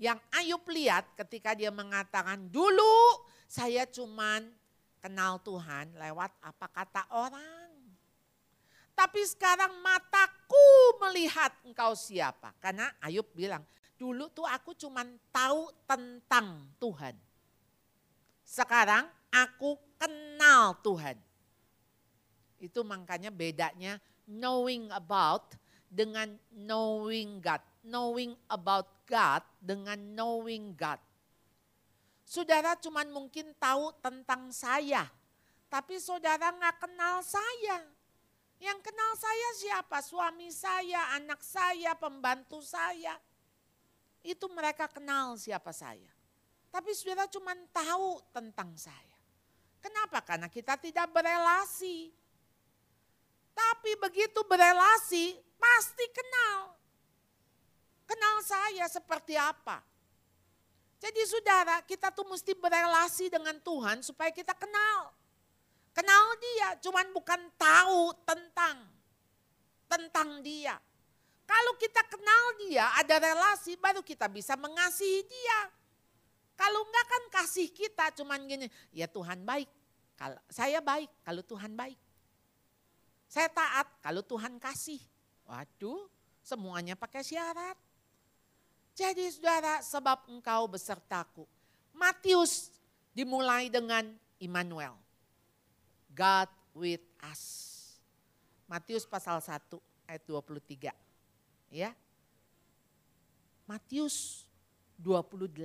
Yang 0.02 0.20
Ayub 0.34 0.66
lihat 0.66 1.14
ketika 1.14 1.54
dia 1.54 1.70
mengatakan, 1.70 2.50
dulu 2.50 3.22
saya 3.46 3.86
cuman 3.86 4.50
kenal 4.98 5.38
Tuhan 5.46 5.94
lewat 5.94 6.34
apa 6.42 6.68
kata 6.74 7.06
orang. 7.14 7.67
Tapi 8.98 9.22
sekarang 9.30 9.78
mataku 9.86 10.98
melihat 11.06 11.54
engkau 11.62 11.94
siapa. 11.94 12.50
Karena 12.58 12.90
Ayub 12.98 13.30
bilang, 13.38 13.62
dulu 13.94 14.26
tuh 14.34 14.50
aku 14.50 14.74
cuma 14.74 15.06
tahu 15.30 15.70
tentang 15.86 16.66
Tuhan. 16.82 17.14
Sekarang 18.42 19.06
aku 19.30 19.78
kenal 20.02 20.82
Tuhan. 20.82 21.14
Itu 22.58 22.82
makanya 22.82 23.30
bedanya 23.30 24.02
knowing 24.26 24.90
about 24.90 25.54
dengan 25.94 26.34
knowing 26.50 27.38
God. 27.38 27.62
Knowing 27.86 28.34
about 28.50 28.90
God 29.06 29.46
dengan 29.62 30.02
knowing 30.18 30.74
God. 30.74 30.98
Saudara 32.26 32.74
cuma 32.82 33.06
mungkin 33.06 33.54
tahu 33.62 33.94
tentang 34.02 34.50
saya. 34.50 35.06
Tapi 35.70 36.02
saudara 36.02 36.50
nggak 36.50 36.82
kenal 36.82 37.22
saya. 37.22 37.86
Yang 38.58 38.80
kenal 38.90 39.12
saya 39.18 39.50
siapa? 39.58 39.98
Suami 40.02 40.50
saya, 40.50 41.14
anak 41.14 41.42
saya, 41.46 41.94
pembantu 41.94 42.58
saya. 42.66 43.14
Itu 44.26 44.50
mereka 44.50 44.90
kenal 44.90 45.38
siapa 45.38 45.70
saya. 45.70 46.10
Tapi 46.74 46.92
saudara 46.98 47.30
cuma 47.30 47.54
tahu 47.70 48.22
tentang 48.34 48.74
saya. 48.76 49.18
Kenapa? 49.78 50.20
Karena 50.26 50.50
kita 50.50 50.76
tidak 50.82 51.08
berelasi. 51.14 52.10
Tapi 53.54 53.92
begitu 53.98 54.42
berelasi, 54.46 55.38
pasti 55.58 56.06
kenal. 56.14 56.78
Kenal 58.10 58.36
saya 58.46 58.86
seperti 58.90 59.34
apa. 59.38 59.82
Jadi 60.98 61.22
saudara, 61.30 61.82
kita 61.86 62.10
tuh 62.10 62.26
mesti 62.26 62.58
berelasi 62.58 63.30
dengan 63.30 63.58
Tuhan 63.62 64.02
supaya 64.02 64.34
kita 64.34 64.58
kenal. 64.58 65.14
Kenal 65.98 66.26
dia, 66.38 66.78
cuman 66.78 67.10
bukan 67.10 67.42
tahu 67.58 68.14
tentang 68.22 68.86
tentang 69.90 70.46
dia. 70.46 70.78
Kalau 71.48 71.74
kita 71.82 72.06
kenal 72.06 72.44
dia, 72.62 72.86
ada 73.02 73.18
relasi, 73.18 73.74
baru 73.82 74.06
kita 74.06 74.30
bisa 74.30 74.54
mengasihi 74.54 75.26
dia. 75.26 75.60
Kalau 76.54 76.86
enggak 76.86 77.08
kan 77.10 77.24
kasih 77.42 77.74
kita 77.74 78.14
cuman 78.14 78.46
gini, 78.46 78.70
ya 78.94 79.10
Tuhan 79.10 79.42
baik. 79.42 79.66
Kalau 80.14 80.38
saya 80.54 80.86
baik, 80.86 81.10
kalau 81.26 81.42
Tuhan 81.42 81.74
baik. 81.74 81.98
Saya 83.26 83.50
taat 83.50 83.90
kalau 83.98 84.22
Tuhan 84.22 84.62
kasih. 84.62 85.02
Waduh, 85.50 86.06
semuanya 86.46 86.94
pakai 86.94 87.26
syarat. 87.26 87.78
Jadi 88.94 89.34
saudara, 89.34 89.82
sebab 89.82 90.30
engkau 90.30 90.70
besertaku. 90.70 91.46
Matius 91.90 92.70
dimulai 93.18 93.70
dengan 93.74 94.14
Immanuel. 94.38 95.07
God 96.18 96.50
with 96.74 97.06
us. 97.22 97.42
Matius 98.66 99.06
pasal 99.06 99.38
1 99.38 99.78
ayat 100.10 100.24
23. 100.26 100.90
Ya. 101.70 101.94
Matius 103.70 104.50
28 104.98 105.62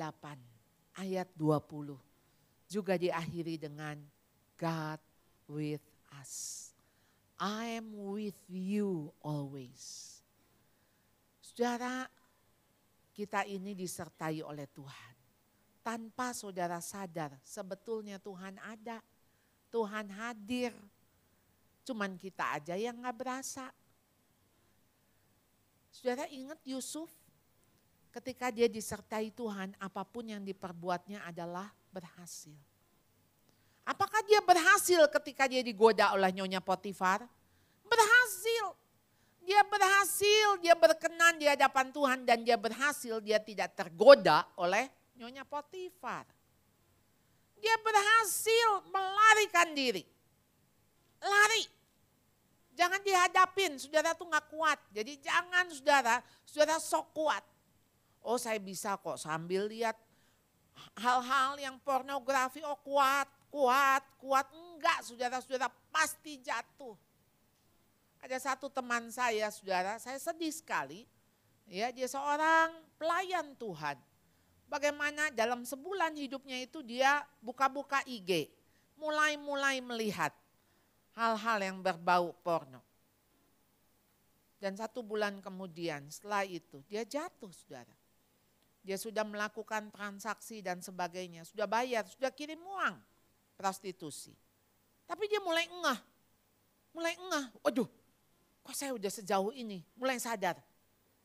ayat 1.01 1.29
20 1.41 1.97
juga 2.69 3.01
diakhiri 3.01 3.57
dengan 3.57 3.97
God 4.61 5.01
with 5.49 5.83
us. 6.21 6.69
I 7.41 7.81
am 7.81 7.97
with 8.13 8.37
you 8.47 9.11
always. 9.25 10.21
Saudara, 11.41 12.07
kita 13.13 13.49
ini 13.49 13.73
disertai 13.75 14.45
oleh 14.45 14.69
Tuhan. 14.71 15.15
Tanpa 15.83 16.31
saudara 16.31 16.79
sadar, 16.79 17.35
sebetulnya 17.43 18.23
Tuhan 18.23 18.55
ada 18.63 19.03
Tuhan 19.73 20.13
hadir. 20.13 20.77
Cuman 21.89 22.21
kita 22.21 22.61
aja 22.61 22.77
yang 22.77 23.01
nggak 23.01 23.17
berasa. 23.17 23.73
Saudara 25.89 26.29
ingat 26.29 26.61
Yusuf 26.69 27.09
ketika 28.13 28.53
dia 28.53 28.69
disertai 28.69 29.33
Tuhan 29.33 29.73
apa 29.81 30.05
pun 30.05 30.29
yang 30.29 30.45
diperbuatnya 30.45 31.25
adalah 31.25 31.73
berhasil. 31.89 32.55
Apakah 33.83 34.23
dia 34.29 34.39
berhasil 34.45 35.11
ketika 35.11 35.49
dia 35.51 35.65
digoda 35.65 36.15
oleh 36.15 36.31
Nyonya 36.31 36.63
Potifar? 36.63 37.27
Berhasil. 37.83 38.79
Dia 39.43 39.67
berhasil, 39.67 40.63
dia 40.63 40.79
berkenan 40.79 41.35
di 41.35 41.51
hadapan 41.51 41.91
Tuhan 41.91 42.23
dan 42.23 42.47
dia 42.47 42.55
berhasil, 42.55 43.19
dia 43.19 43.43
tidak 43.43 43.75
tergoda 43.75 44.47
oleh 44.55 44.87
Nyonya 45.19 45.43
Potifar. 45.43 46.23
Dia 47.63 47.79
berhasil 47.79 48.69
melarikan 48.91 49.71
diri. 49.71 50.03
Lari. 51.23 51.65
Jangan 52.75 52.99
dihadapin, 53.05 53.79
saudara 53.79 54.17
tuh 54.19 54.27
gak 54.27 54.51
kuat. 54.51 54.81
Jadi 54.91 55.23
jangan 55.23 55.71
saudara, 55.71 56.19
saudara 56.43 56.83
sok 56.83 57.15
kuat. 57.15 57.45
Oh 58.23 58.35
saya 58.41 58.59
bisa 58.59 58.99
kok 58.99 59.21
sambil 59.21 59.71
lihat 59.71 59.95
hal-hal 60.99 61.59
yang 61.61 61.77
pornografi, 61.85 62.65
oh 62.67 62.79
kuat, 62.83 63.29
kuat, 63.53 64.03
kuat. 64.19 64.47
Enggak 64.51 64.99
saudara-saudara 65.07 65.69
pasti 65.95 66.43
jatuh. 66.43 66.99
Ada 68.23 68.39
satu 68.39 68.71
teman 68.71 69.11
saya 69.11 69.47
saudara, 69.55 69.99
saya 70.03 70.19
sedih 70.19 70.51
sekali. 70.51 71.07
Ya, 71.67 71.95
dia 71.95 72.11
seorang 72.11 72.75
pelayan 72.99 73.55
Tuhan 73.55 73.99
bagaimana 74.73 75.29
dalam 75.37 75.69
sebulan 75.69 76.17
hidupnya 76.17 76.65
itu 76.65 76.81
dia 76.81 77.21
buka-buka 77.45 78.01
IG, 78.09 78.49
mulai-mulai 78.97 79.85
melihat 79.85 80.33
hal-hal 81.13 81.61
yang 81.61 81.79
berbau 81.85 82.33
porno. 82.41 82.81
Dan 84.57 84.73
satu 84.81 85.05
bulan 85.05 85.45
kemudian 85.45 86.09
setelah 86.09 86.49
itu 86.49 86.81
dia 86.89 87.05
jatuh 87.05 87.53
saudara. 87.53 87.93
Dia 88.83 88.99
sudah 88.99 89.23
melakukan 89.23 89.93
transaksi 89.95 90.65
dan 90.65 90.81
sebagainya, 90.83 91.47
sudah 91.47 91.69
bayar, 91.69 92.03
sudah 92.09 92.33
kirim 92.35 92.59
uang 92.59 92.99
prostitusi. 93.55 94.35
Tapi 95.07 95.29
dia 95.31 95.39
mulai 95.39 95.69
engah, 95.71 96.01
mulai 96.91 97.15
engah. 97.15 97.47
Waduh, 97.63 97.87
kok 98.67 98.75
saya 98.75 98.91
udah 98.91 99.07
sejauh 99.07 99.55
ini, 99.55 99.87
mulai 99.95 100.19
sadar. 100.19 100.59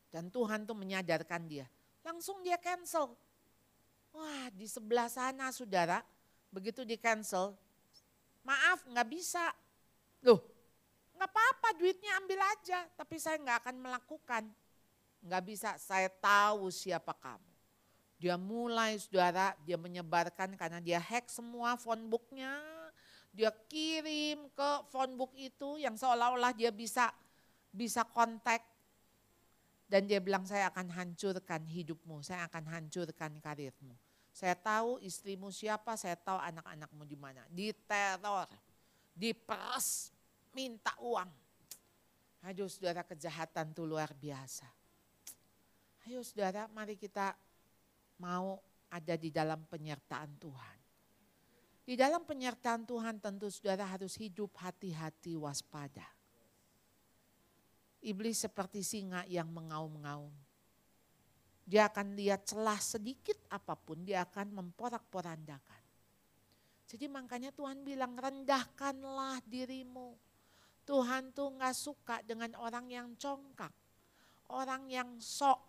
Dan 0.06 0.30
Tuhan 0.30 0.70
tuh 0.70 0.78
menyadarkan 0.78 1.50
dia. 1.50 1.66
Langsung 2.06 2.46
dia 2.46 2.54
cancel. 2.62 3.10
Wah 4.18 4.50
di 4.50 4.66
sebelah 4.66 5.06
sana 5.06 5.54
saudara, 5.54 6.02
begitu 6.50 6.82
di 6.82 6.98
cancel, 6.98 7.54
maaf 8.42 8.82
nggak 8.90 9.08
bisa. 9.14 9.54
Loh, 10.26 10.42
nggak 11.14 11.30
apa-apa 11.30 11.78
duitnya 11.78 12.18
ambil 12.18 12.42
aja, 12.42 12.82
tapi 12.98 13.22
saya 13.22 13.38
nggak 13.38 13.58
akan 13.62 13.76
melakukan. 13.78 14.44
Nggak 15.22 15.42
bisa, 15.46 15.70
saya 15.78 16.10
tahu 16.10 16.66
siapa 16.74 17.14
kamu. 17.14 17.46
Dia 18.18 18.34
mulai 18.34 18.98
saudara, 18.98 19.54
dia 19.62 19.78
menyebarkan 19.78 20.58
karena 20.58 20.82
dia 20.82 20.98
hack 20.98 21.30
semua 21.30 21.78
phone 21.78 22.10
booknya. 22.10 22.58
Dia 23.30 23.54
kirim 23.70 24.50
ke 24.50 24.70
phone 24.90 25.14
book 25.14 25.30
itu 25.38 25.78
yang 25.78 25.94
seolah-olah 25.94 26.50
dia 26.58 26.74
bisa 26.74 27.14
bisa 27.70 28.02
kontak. 28.02 28.66
Dan 29.86 30.10
dia 30.10 30.18
bilang 30.18 30.42
saya 30.42 30.68
akan 30.74 30.90
hancurkan 30.90 31.62
hidupmu, 31.70 32.18
saya 32.26 32.50
akan 32.50 32.66
hancurkan 32.66 33.38
karirmu. 33.38 33.94
Saya 34.38 34.54
tahu 34.54 35.02
istrimu 35.02 35.50
siapa, 35.50 35.98
saya 35.98 36.14
tahu 36.14 36.38
anak-anakmu 36.38 37.02
di 37.02 37.18
mana. 37.18 37.42
Diteror, 37.50 38.46
diperas, 39.10 40.14
minta 40.54 40.94
uang. 41.02 41.26
Aduh 42.46 42.70
saudara 42.70 43.02
kejahatan 43.02 43.74
itu 43.74 43.82
luar 43.82 44.14
biasa. 44.14 44.70
Ayo 46.06 46.22
saudara 46.22 46.70
mari 46.70 46.94
kita 46.94 47.34
mau 48.22 48.62
ada 48.86 49.18
di 49.18 49.34
dalam 49.34 49.58
penyertaan 49.66 50.30
Tuhan. 50.38 50.78
Di 51.82 51.98
dalam 51.98 52.22
penyertaan 52.22 52.86
Tuhan 52.86 53.18
tentu 53.18 53.50
saudara 53.50 53.90
harus 53.90 54.14
hidup 54.22 54.54
hati-hati 54.54 55.34
waspada. 55.34 56.06
Iblis 58.06 58.46
seperti 58.46 58.86
singa 58.86 59.26
yang 59.26 59.50
mengaum-ngaum. 59.50 60.30
Dia 61.68 61.92
akan 61.92 62.16
lihat 62.16 62.48
celah 62.48 62.80
sedikit 62.80 63.36
apa 63.52 63.76
pun, 63.76 64.00
dia 64.00 64.24
akan 64.24 64.56
memporak-porandakan. 64.56 65.82
Jadi 66.88 67.04
makanya 67.12 67.52
Tuhan 67.52 67.84
bilang 67.84 68.16
rendahkanlah 68.16 69.44
dirimu. 69.44 70.16
Tuhan 70.88 71.36
tuh 71.36 71.52
nggak 71.52 71.76
suka 71.76 72.24
dengan 72.24 72.56
orang 72.56 72.88
yang 72.88 73.12
congkak, 73.20 73.68
orang 74.48 74.88
yang 74.88 75.20
sok, 75.20 75.60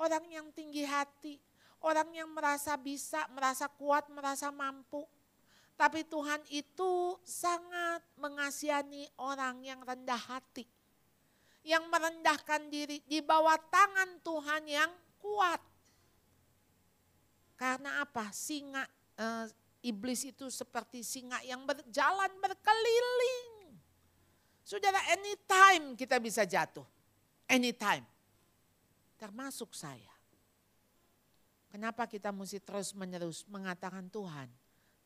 orang 0.00 0.24
yang 0.32 0.48
tinggi 0.56 0.88
hati, 0.88 1.36
orang 1.84 2.08
yang 2.16 2.32
merasa 2.32 2.72
bisa, 2.80 3.28
merasa 3.36 3.68
kuat, 3.68 4.08
merasa 4.08 4.48
mampu. 4.48 5.04
Tapi 5.76 6.08
Tuhan 6.08 6.40
itu 6.48 7.20
sangat 7.20 8.00
mengasihani 8.16 9.12
orang 9.20 9.60
yang 9.60 9.84
rendah 9.84 10.16
hati. 10.16 10.64
Yang 11.60 11.84
merendahkan 11.92 12.72
diri 12.72 13.04
di 13.04 13.20
bawah 13.20 13.60
tangan 13.68 14.24
Tuhan 14.24 14.64
yang 14.64 14.88
kuat. 15.20 15.62
Karena 17.56 18.04
apa? 18.04 18.28
Singa, 18.32 18.84
e, 19.16 19.26
iblis 19.86 20.28
itu 20.28 20.50
seperti 20.52 21.00
singa 21.00 21.40
yang 21.46 21.64
berjalan 21.64 22.32
berkeliling. 22.42 23.74
Saudara, 24.66 24.98
anytime 25.14 25.94
kita 25.94 26.18
bisa 26.18 26.42
jatuh. 26.42 26.84
Anytime. 27.46 28.02
Termasuk 29.16 29.72
saya. 29.72 30.12
Kenapa 31.70 32.08
kita 32.08 32.34
mesti 32.34 32.58
terus 32.58 32.96
menerus 32.96 33.44
mengatakan 33.46 34.08
Tuhan, 34.10 34.48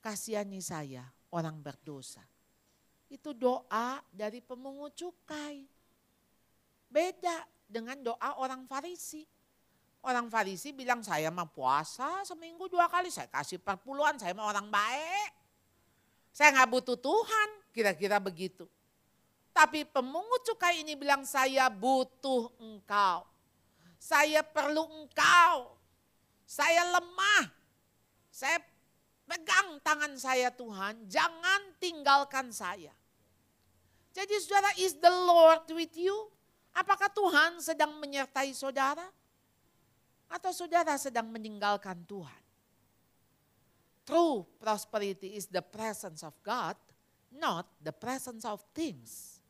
kasihani 0.00 0.62
saya 0.62 1.04
orang 1.34 1.58
berdosa. 1.60 2.22
Itu 3.10 3.34
doa 3.34 3.98
dari 4.14 4.38
pemungut 4.38 4.94
cukai. 4.94 5.66
Beda 6.86 7.46
dengan 7.66 7.98
doa 8.02 8.38
orang 8.38 8.66
Farisi. 8.70 9.26
Orang 10.00 10.32
Farisi 10.32 10.72
bilang 10.72 11.04
saya 11.04 11.28
mau 11.28 11.44
puasa 11.44 12.24
seminggu 12.24 12.72
dua 12.72 12.88
kali, 12.88 13.12
saya 13.12 13.28
kasih 13.28 13.60
perpuluhan, 13.60 14.16
saya 14.16 14.32
mau 14.32 14.48
orang 14.48 14.72
baik. 14.72 15.30
Saya 16.32 16.56
nggak 16.56 16.70
butuh 16.72 16.96
Tuhan, 16.96 17.48
kira-kira 17.76 18.16
begitu. 18.16 18.64
Tapi 19.52 19.84
pemungut 19.84 20.40
cukai 20.46 20.80
ini 20.80 20.96
bilang 20.96 21.26
saya 21.28 21.68
butuh 21.68 22.48
engkau. 22.56 23.28
Saya 24.00 24.40
perlu 24.40 24.88
engkau. 24.88 25.76
Saya 26.48 26.80
lemah. 26.96 27.52
Saya 28.32 28.56
pegang 29.30 29.78
tangan 29.84 30.16
saya 30.18 30.48
Tuhan, 30.50 31.06
jangan 31.06 31.60
tinggalkan 31.78 32.50
saya. 32.50 32.90
Jadi 34.10 34.34
saudara, 34.42 34.74
is 34.74 34.98
the 34.98 35.12
Lord 35.12 35.70
with 35.70 35.94
you? 35.94 36.14
Apakah 36.74 37.06
Tuhan 37.14 37.62
sedang 37.62 37.94
menyertai 38.02 38.50
saudara? 38.50 39.06
Atau 40.30 40.54
saudara 40.54 40.94
sedang 40.94 41.26
meninggalkan 41.26 41.98
Tuhan? 42.06 42.42
True 44.06 44.46
prosperity 44.62 45.34
is 45.34 45.50
the 45.50 45.62
presence 45.62 46.22
of 46.22 46.34
God, 46.46 46.78
not 47.34 47.66
the 47.82 47.92
presence 47.94 48.46
of 48.46 48.62
things. 48.70 49.42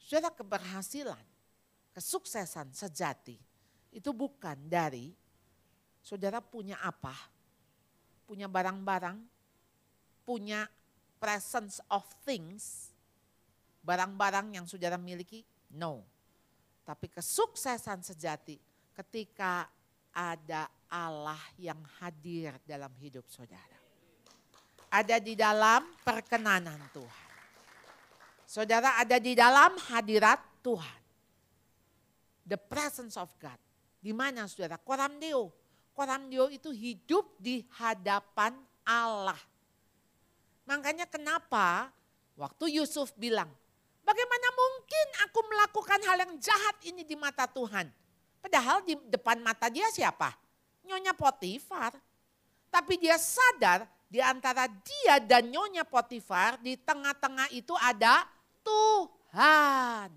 Saudara 0.00 0.32
keberhasilan, 0.32 1.20
kesuksesan 1.92 2.72
sejati 2.72 3.36
itu 3.92 4.10
bukan 4.12 4.56
dari 4.68 5.12
Saudara 6.06 6.38
punya 6.38 6.78
apa? 6.86 7.10
Punya 8.30 8.46
barang-barang, 8.46 9.18
punya 10.22 10.70
presence 11.18 11.82
of 11.90 12.06
things, 12.22 12.94
barang-barang 13.82 14.54
yang 14.54 14.70
saudara 14.70 14.94
miliki? 14.94 15.42
No. 15.74 16.06
Tapi 16.86 17.10
kesuksesan 17.10 18.06
sejati 18.06 18.54
ketika 18.96 19.68
ada 20.16 20.64
Allah 20.88 21.40
yang 21.60 21.78
hadir 22.00 22.56
dalam 22.64 22.90
hidup 22.96 23.28
saudara. 23.28 23.76
Ada 24.88 25.20
di 25.20 25.36
dalam 25.36 25.84
perkenanan 26.00 26.80
Tuhan. 26.94 27.28
Saudara 28.48 28.96
ada 28.96 29.20
di 29.20 29.36
dalam 29.36 29.76
hadirat 29.92 30.40
Tuhan. 30.64 31.00
The 32.46 32.56
presence 32.56 33.20
of 33.20 33.28
God. 33.36 33.58
Di 34.00 34.14
mana 34.14 34.46
saudara? 34.46 34.78
Koram 34.78 35.18
Deo 35.20 35.52
Koramdio 35.96 36.52
itu 36.52 36.68
hidup 36.76 37.40
di 37.40 37.64
hadapan 37.80 38.52
Allah. 38.84 39.40
Makanya 40.68 41.08
kenapa 41.08 41.88
waktu 42.36 42.76
Yusuf 42.76 43.16
bilang, 43.16 43.48
bagaimana 44.04 44.48
mungkin 44.52 45.06
aku 45.24 45.40
melakukan 45.48 46.00
hal 46.04 46.18
yang 46.28 46.34
jahat 46.36 46.76
ini 46.84 47.00
di 47.00 47.16
mata 47.16 47.48
Tuhan. 47.48 47.88
Padahal 48.46 48.78
di 48.86 48.94
depan 49.10 49.42
mata 49.42 49.66
dia 49.66 49.90
siapa? 49.90 50.30
Nyonya 50.86 51.18
Potifar. 51.18 51.98
Tapi 52.70 52.94
dia 52.94 53.18
sadar 53.18 53.90
di 54.06 54.22
antara 54.22 54.70
dia 54.70 55.18
dan 55.18 55.50
Nyonya 55.50 55.82
Potifar 55.82 56.54
di 56.62 56.78
tengah-tengah 56.78 57.50
itu 57.50 57.74
ada 57.74 58.22
Tuhan. 58.62 60.14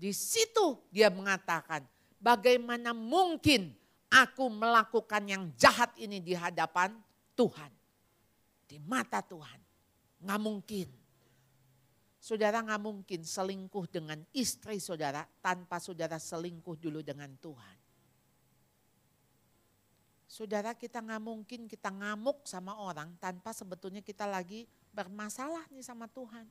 Di 0.00 0.16
situ 0.16 0.80
dia 0.88 1.12
mengatakan, 1.12 1.84
bagaimana 2.16 2.96
mungkin 2.96 3.68
aku 4.08 4.48
melakukan 4.48 5.20
yang 5.28 5.52
jahat 5.60 5.92
ini 6.00 6.24
di 6.24 6.32
hadapan 6.32 6.96
Tuhan. 7.36 7.68
Di 8.64 8.80
mata 8.80 9.20
Tuhan. 9.20 9.60
Nggak 10.24 10.40
mungkin. 10.40 10.88
Saudara 12.20 12.60
nggak 12.60 12.82
mungkin 12.84 13.24
selingkuh 13.24 13.88
dengan 13.88 14.20
istri 14.36 14.76
saudara 14.76 15.24
tanpa 15.40 15.80
saudara 15.80 16.20
selingkuh 16.20 16.76
dulu 16.76 17.00
dengan 17.00 17.32
Tuhan. 17.40 17.76
Saudara 20.28 20.76
kita 20.76 21.00
nggak 21.00 21.22
mungkin 21.24 21.64
kita 21.64 21.88
ngamuk 21.88 22.44
sama 22.44 22.76
orang 22.76 23.16
tanpa 23.16 23.56
sebetulnya 23.56 24.04
kita 24.04 24.28
lagi 24.28 24.68
bermasalah 24.92 25.64
nih 25.72 25.82
sama 25.82 26.06
Tuhan. 26.12 26.44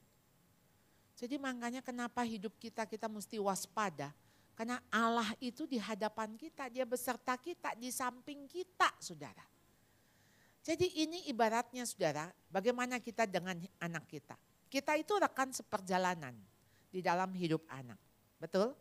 Jadi 1.14 1.38
makanya 1.38 1.86
kenapa 1.86 2.26
hidup 2.26 2.58
kita 2.58 2.90
kita 2.90 3.06
mesti 3.06 3.38
waspada 3.38 4.10
karena 4.60 4.84
Allah 4.92 5.32
itu 5.40 5.64
di 5.64 5.80
hadapan 5.80 6.36
kita, 6.36 6.68
dia 6.68 6.84
beserta 6.84 7.40
kita, 7.40 7.80
di 7.80 7.96
samping 7.96 8.44
kita 8.44 8.92
saudara. 9.00 9.48
Jadi 10.60 11.00
ini 11.00 11.32
ibaratnya 11.32 11.88
saudara, 11.88 12.28
bagaimana 12.52 13.00
kita 13.00 13.24
dengan 13.24 13.56
anak 13.80 14.04
kita. 14.12 14.36
Kita 14.70 14.94
itu 14.96 15.18
rekan 15.18 15.50
seperjalanan 15.50 16.38
di 16.94 17.02
dalam 17.02 17.34
hidup 17.34 17.66
anak. 17.70 17.98
Betul? 18.38 18.78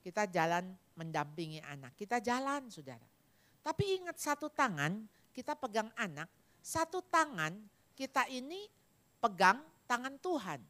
Kita 0.00 0.28
jalan 0.28 0.72
mendampingi 0.96 1.60
anak, 1.64 1.96
kita 1.96 2.20
jalan 2.20 2.68
saudara. 2.68 3.04
Tapi 3.64 4.00
ingat 4.00 4.20
satu 4.20 4.52
tangan 4.52 5.04
kita 5.32 5.56
pegang 5.56 5.88
anak, 5.96 6.28
satu 6.60 7.00
tangan 7.04 7.56
kita 7.96 8.28
ini 8.28 8.68
pegang 9.20 9.60
tangan 9.88 10.16
Tuhan. 10.20 10.60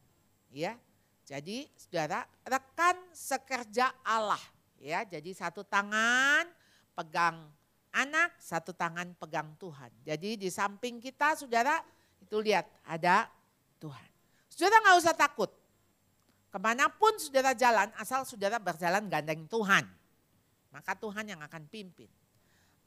Ya, 0.55 0.79
jadi 1.27 1.67
saudara 1.75 2.23
rekan 2.47 2.95
sekerja 3.11 3.91
Allah 4.05 4.39
ya. 4.79 5.03
Jadi 5.03 5.35
satu 5.35 5.67
tangan 5.67 6.47
pegang 6.95 7.51
anak, 7.91 8.37
satu 8.39 8.71
tangan 8.71 9.11
pegang 9.19 9.51
Tuhan. 9.59 9.91
Jadi 10.05 10.39
di 10.39 10.49
samping 10.53 11.03
kita 11.03 11.35
saudara 11.35 11.83
itu 12.21 12.39
lihat 12.39 12.69
ada 12.87 13.27
Tuhan. 13.81 14.14
Saudara 14.55 14.79
nggak 14.79 14.97
usah 15.03 15.15
takut. 15.19 15.51
Ke 16.47 16.55
mana 16.55 16.87
pun 16.87 17.11
saudara 17.19 17.51
jalan, 17.51 17.91
asal 17.99 18.23
saudara 18.23 18.55
berjalan 18.55 19.11
gandeng 19.11 19.43
Tuhan. 19.51 19.83
Maka 20.71 20.95
Tuhan 20.95 21.27
yang 21.27 21.43
akan 21.43 21.67
pimpin. 21.67 22.07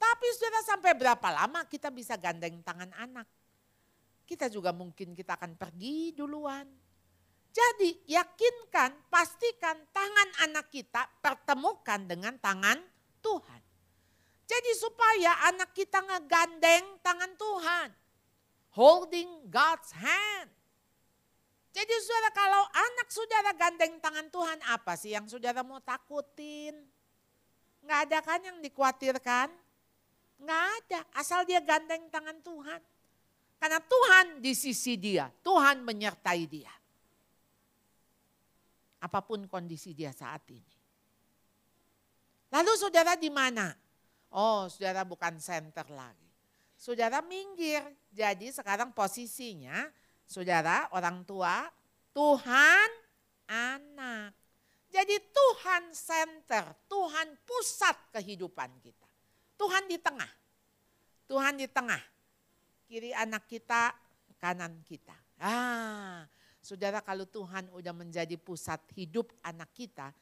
Tapi 0.01 0.27
saudara 0.33 0.65
sampai 0.65 0.97
berapa 0.97 1.27
lama 1.29 1.61
kita 1.69 1.93
bisa 1.93 2.17
gandeng 2.17 2.65
tangan 2.65 2.89
anak? 2.97 3.29
Kita 4.25 4.49
juga 4.49 4.73
mungkin 4.73 5.13
kita 5.13 5.37
akan 5.37 5.53
pergi 5.53 6.17
duluan. 6.17 6.65
Jadi 7.53 8.09
yakinkan, 8.09 9.09
pastikan 9.09 9.77
tangan 9.93 10.49
anak 10.49 10.73
kita 10.73 11.05
pertemukan 11.21 12.01
dengan 12.09 12.37
tangan 12.41 12.77
Tuhan. 13.21 13.61
Jadi 14.49 14.71
supaya 14.73 15.45
anak 15.53 15.77
kita 15.77 16.01
ngegandeng 16.01 16.97
tangan 17.05 17.33
Tuhan. 17.37 17.89
Holding 18.73 19.49
God's 19.49 19.93
hand. 19.93 20.58
Jadi 21.69 21.93
saudara 22.01 22.29
kalau 22.33 22.63
anak 22.73 23.07
saudara 23.13 23.51
gandeng 23.53 23.93
tangan 24.01 24.27
Tuhan 24.33 24.59
apa 24.73 24.93
sih 24.97 25.13
yang 25.13 25.29
saudara 25.29 25.61
mau 25.61 25.77
takutin? 25.77 26.73
Nggak 27.85 27.99
ada 28.09 28.19
kan 28.25 28.39
yang 28.41 28.57
dikhawatirkan? 28.59 29.49
Nggak 30.39 30.63
ada, 30.81 30.99
asal 31.19 31.45
dia 31.45 31.61
gandeng 31.61 32.09
tangan 32.09 32.39
Tuhan. 32.41 32.81
Karena 33.59 33.79
Tuhan 33.83 34.25
di 34.39 34.55
sisi 34.55 34.95
dia, 34.95 35.27
Tuhan 35.43 35.83
menyertai 35.83 36.43
dia. 36.47 36.71
Apa 39.03 39.19
pun 39.19 39.43
kondisi 39.51 39.91
dia 39.91 40.15
saat 40.15 40.43
ini. 40.47 40.75
Lalu 42.49 42.71
saudara 42.79 43.13
di 43.19 43.29
mana? 43.29 43.71
Oh 44.33 44.65
saudara 44.71 45.05
bukan 45.05 45.37
center 45.37 45.85
lagi. 45.91 46.27
Saudara 46.79 47.19
minggir, 47.19 47.83
jadi 48.15 48.47
sekarang 48.55 48.95
posisinya 48.95 49.91
saudara, 50.29 50.85
orang 50.93 51.25
tua, 51.25 51.65
Tuhan, 52.13 52.89
anak. 53.49 54.37
Jadi 54.93 55.17
Tuhan 55.33 55.89
center, 55.93 56.69
Tuhan 56.85 57.33
pusat 57.49 57.97
kehidupan 58.13 58.69
kita. 58.85 59.09
Tuhan 59.57 59.89
di 59.89 59.97
tengah. 59.97 60.29
Tuhan 61.25 61.57
di 61.57 61.65
tengah. 61.65 62.01
Kiri 62.85 63.13
anak 63.13 63.49
kita, 63.49 63.93
kanan 64.37 64.81
kita. 64.85 65.17
Ah, 65.41 66.25
saudara 66.61 67.01
kalau 67.01 67.25
Tuhan 67.25 67.69
udah 67.73 67.93
menjadi 67.93 68.37
pusat 68.37 68.81
hidup 68.93 69.33
anak 69.41 69.69
kita, 69.73 70.13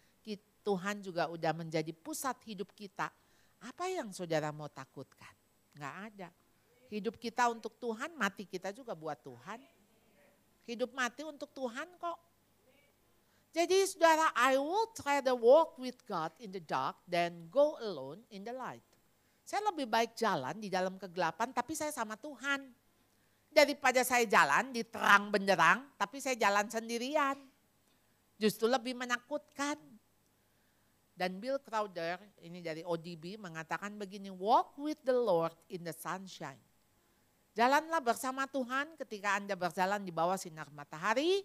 Tuhan 0.68 1.00
juga 1.00 1.32
udah 1.32 1.56
menjadi 1.56 1.96
pusat 1.96 2.36
hidup 2.44 2.76
kita. 2.76 3.08
Apa 3.64 3.88
yang 3.88 4.12
saudara 4.12 4.52
mau 4.52 4.68
takutkan? 4.68 5.32
Enggak 5.72 5.96
ada. 6.12 6.30
Hidup 6.92 7.16
kita 7.16 7.48
untuk 7.48 7.80
Tuhan, 7.80 8.12
mati 8.20 8.44
kita 8.44 8.76
juga 8.76 8.92
buat 8.92 9.16
Tuhan. 9.24 9.64
Hidup 10.68 10.92
mati 10.92 11.24
untuk 11.24 11.48
Tuhan 11.56 11.88
kok. 11.96 12.20
Jadi 13.56 13.88
saudara, 13.88 14.36
I 14.36 14.60
will 14.60 14.92
try 14.92 15.24
to 15.24 15.34
walk 15.34 15.80
with 15.80 15.96
God 16.04 16.36
in 16.44 16.52
the 16.52 16.60
dark 16.60 17.00
than 17.08 17.48
go 17.48 17.80
alone 17.80 18.22
in 18.30 18.44
the 18.44 18.52
light. 18.52 18.84
Saya 19.48 19.64
lebih 19.72 19.88
baik 19.88 20.12
jalan 20.20 20.60
di 20.60 20.68
dalam 20.68 21.00
kegelapan 21.00 21.56
tapi 21.56 21.72
saya 21.72 21.96
sama 21.96 22.20
Tuhan. 22.20 22.68
Daripada 23.48 24.04
saya 24.04 24.28
jalan 24.28 24.76
di 24.76 24.84
terang 24.84 25.32
benderang 25.32 25.88
tapi 25.96 26.20
saya 26.20 26.36
jalan 26.36 26.68
sendirian. 26.68 27.40
Justru 28.36 28.68
lebih 28.68 28.94
menakutkan. 28.94 29.80
Dan 31.18 31.42
Bill 31.42 31.58
Crowder, 31.58 32.22
ini 32.46 32.62
dari 32.62 32.86
ODB, 32.86 33.42
mengatakan 33.42 33.98
begini, 33.98 34.30
walk 34.30 34.78
with 34.78 35.02
the 35.02 35.18
Lord 35.18 35.58
in 35.66 35.82
the 35.82 35.96
sunshine. 35.96 36.62
Jalanlah 37.58 38.06
bersama 38.06 38.46
Tuhan 38.46 38.94
ketika 39.02 39.34
Anda 39.42 39.58
berjalan 39.58 40.06
di 40.06 40.14
bawah 40.14 40.38
sinar 40.38 40.70
matahari. 40.70 41.42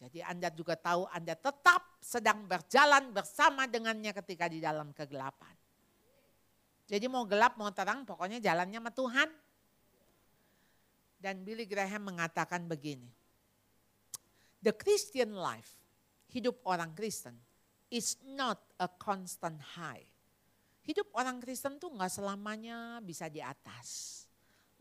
Jadi 0.00 0.24
Anda 0.24 0.48
juga 0.48 0.80
tahu 0.80 1.04
Anda 1.12 1.36
tetap 1.36 2.00
sedang 2.00 2.48
berjalan 2.48 3.12
bersama 3.12 3.68
dengannya 3.68 4.16
ketika 4.16 4.48
di 4.48 4.64
dalam 4.64 4.96
kegelapan. 4.96 5.52
Jadi 6.88 7.04
mau 7.04 7.28
gelap 7.28 7.60
mau 7.60 7.68
terang 7.68 8.08
pokoknya 8.08 8.40
jalannya 8.40 8.80
sama 8.80 8.92
Tuhan. 8.96 9.28
Dan 11.20 11.44
Billy 11.44 11.68
Graham 11.68 12.08
mengatakan 12.08 12.64
begini. 12.64 13.12
The 14.64 14.72
Christian 14.72 15.36
life, 15.36 15.76
hidup 16.32 16.64
orang 16.64 16.96
Kristen, 16.96 17.36
is 17.92 18.16
not 18.24 18.56
a 18.80 18.88
constant 18.88 19.60
high. 19.76 20.08
Hidup 20.80 21.12
orang 21.12 21.44
Kristen 21.44 21.76
tuh 21.76 21.92
nggak 21.92 22.08
selamanya 22.08 23.04
bisa 23.04 23.28
di 23.28 23.44
atas 23.44 24.21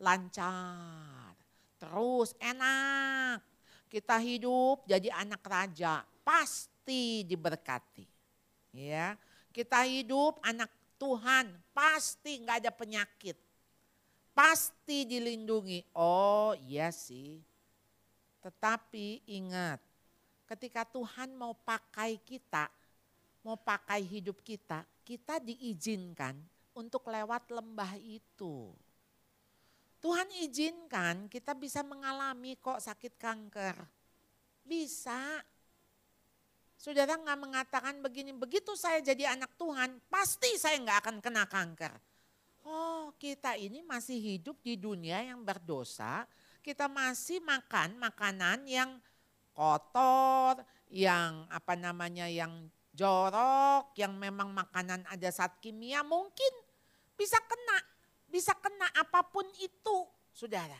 lancar, 0.01 1.37
terus 1.77 2.33
enak. 2.41 3.45
Kita 3.85 4.17
hidup 4.17 4.83
jadi 4.89 5.13
anak 5.13 5.45
raja, 5.45 6.01
pasti 6.25 7.21
diberkati. 7.27 8.07
Ya, 8.73 9.19
kita 9.53 9.85
hidup 9.85 10.41
anak 10.41 10.71
Tuhan, 10.97 11.53
pasti 11.75 12.41
nggak 12.41 12.57
ada 12.65 12.71
penyakit. 12.73 13.37
Pasti 14.31 15.03
dilindungi. 15.05 15.83
Oh 15.93 16.55
iya 16.65 16.89
sih. 16.89 17.43
Tetapi 18.41 19.27
ingat, 19.27 19.77
ketika 20.47 20.87
Tuhan 20.87 21.35
mau 21.35 21.51
pakai 21.53 22.15
kita, 22.15 22.71
mau 23.43 23.59
pakai 23.59 24.01
hidup 24.01 24.39
kita, 24.39 24.87
kita 25.03 25.37
diizinkan 25.43 26.39
untuk 26.71 27.11
lewat 27.11 27.51
lembah 27.51 27.99
itu. 27.99 28.71
Tuhan 30.01 30.27
izinkan 30.41 31.29
kita 31.29 31.53
bisa 31.53 31.85
mengalami 31.85 32.57
kok 32.57 32.81
sakit 32.81 33.21
kanker. 33.21 33.77
Bisa. 34.65 35.45
Saudara 36.73 37.13
nggak 37.13 37.37
mengatakan 37.37 38.01
begini, 38.01 38.33
begitu 38.33 38.73
saya 38.73 38.97
jadi 39.05 39.37
anak 39.37 39.53
Tuhan, 39.53 40.01
pasti 40.09 40.57
saya 40.57 40.81
nggak 40.81 40.99
akan 41.05 41.17
kena 41.21 41.45
kanker. 41.45 41.93
Oh 42.65 43.13
kita 43.21 43.53
ini 43.53 43.85
masih 43.85 44.17
hidup 44.17 44.57
di 44.65 44.81
dunia 44.81 45.21
yang 45.21 45.45
berdosa, 45.45 46.25
kita 46.65 46.89
masih 46.89 47.37
makan 47.45 48.01
makanan 48.01 48.65
yang 48.65 48.97
kotor, 49.53 50.65
yang 50.89 51.45
apa 51.53 51.77
namanya 51.77 52.25
yang 52.25 52.65
jorok, 52.89 53.93
yang 53.93 54.17
memang 54.17 54.49
makanan 54.49 55.05
ada 55.05 55.29
zat 55.29 55.61
kimia 55.61 56.01
mungkin 56.01 56.53
bisa 57.13 57.37
kena 57.45 57.90
bisa 58.32 58.56
kena 58.56 58.88
apa 58.96 59.22
pun 59.28 59.44
itu, 59.60 59.98
saudara. 60.32 60.80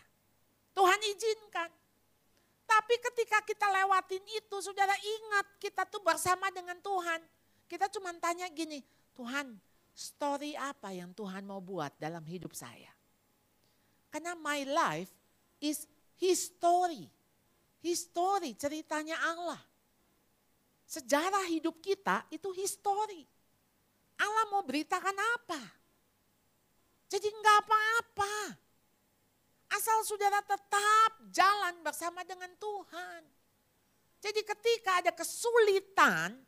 Tuhan 0.72 1.00
izinkan. 1.12 1.70
Tapi 2.64 2.96
ketika 3.12 3.44
kita 3.44 3.68
lewatin 3.68 4.24
itu, 4.32 4.56
saudara 4.64 4.96
ingat 4.96 5.60
kita 5.60 5.84
tuh 5.84 6.00
bersama 6.00 6.48
dengan 6.56 6.80
Tuhan. 6.80 7.20
Kita 7.68 7.92
cuma 7.92 8.16
tanya 8.16 8.48
gini, 8.48 8.80
Tuhan 9.12 9.60
story 9.92 10.56
apa 10.56 10.96
yang 10.96 11.12
Tuhan 11.12 11.44
mau 11.44 11.60
buat 11.60 11.92
dalam 12.00 12.24
hidup 12.24 12.56
saya? 12.56 12.90
Karena 14.08 14.36
my 14.40 14.64
life 14.64 15.12
is 15.60 15.84
history. 16.16 17.08
History, 17.84 18.56
ceritanya 18.56 19.20
Allah. 19.20 19.60
Sejarah 20.88 21.48
hidup 21.48 21.80
kita 21.80 22.28
itu 22.32 22.52
history. 22.56 23.24
Allah 24.20 24.46
mau 24.52 24.62
beritakan 24.62 25.16
apa? 25.40 25.81
Jadi 27.12 27.28
enggak 27.28 27.58
apa-apa. 27.68 28.36
Asal 29.76 30.00
saudara 30.08 30.40
tetap 30.40 31.12
jalan 31.28 31.76
bersama 31.84 32.24
dengan 32.24 32.52
Tuhan. 32.56 33.22
Jadi 34.24 34.42
ketika 34.48 35.04
ada 35.04 35.12
kesulitan, 35.12 36.40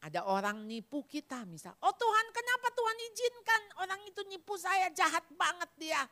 ada 0.00 0.20
orang 0.24 0.64
nipu 0.64 1.04
kita 1.04 1.44
misal. 1.44 1.76
Oh 1.84 1.92
Tuhan 1.92 2.26
kenapa 2.32 2.72
Tuhan 2.72 2.96
izinkan 3.12 3.62
orang 3.84 4.00
itu 4.08 4.20
nipu 4.24 4.56
saya 4.56 4.88
jahat 4.96 5.26
banget 5.36 5.70
dia. 5.76 6.02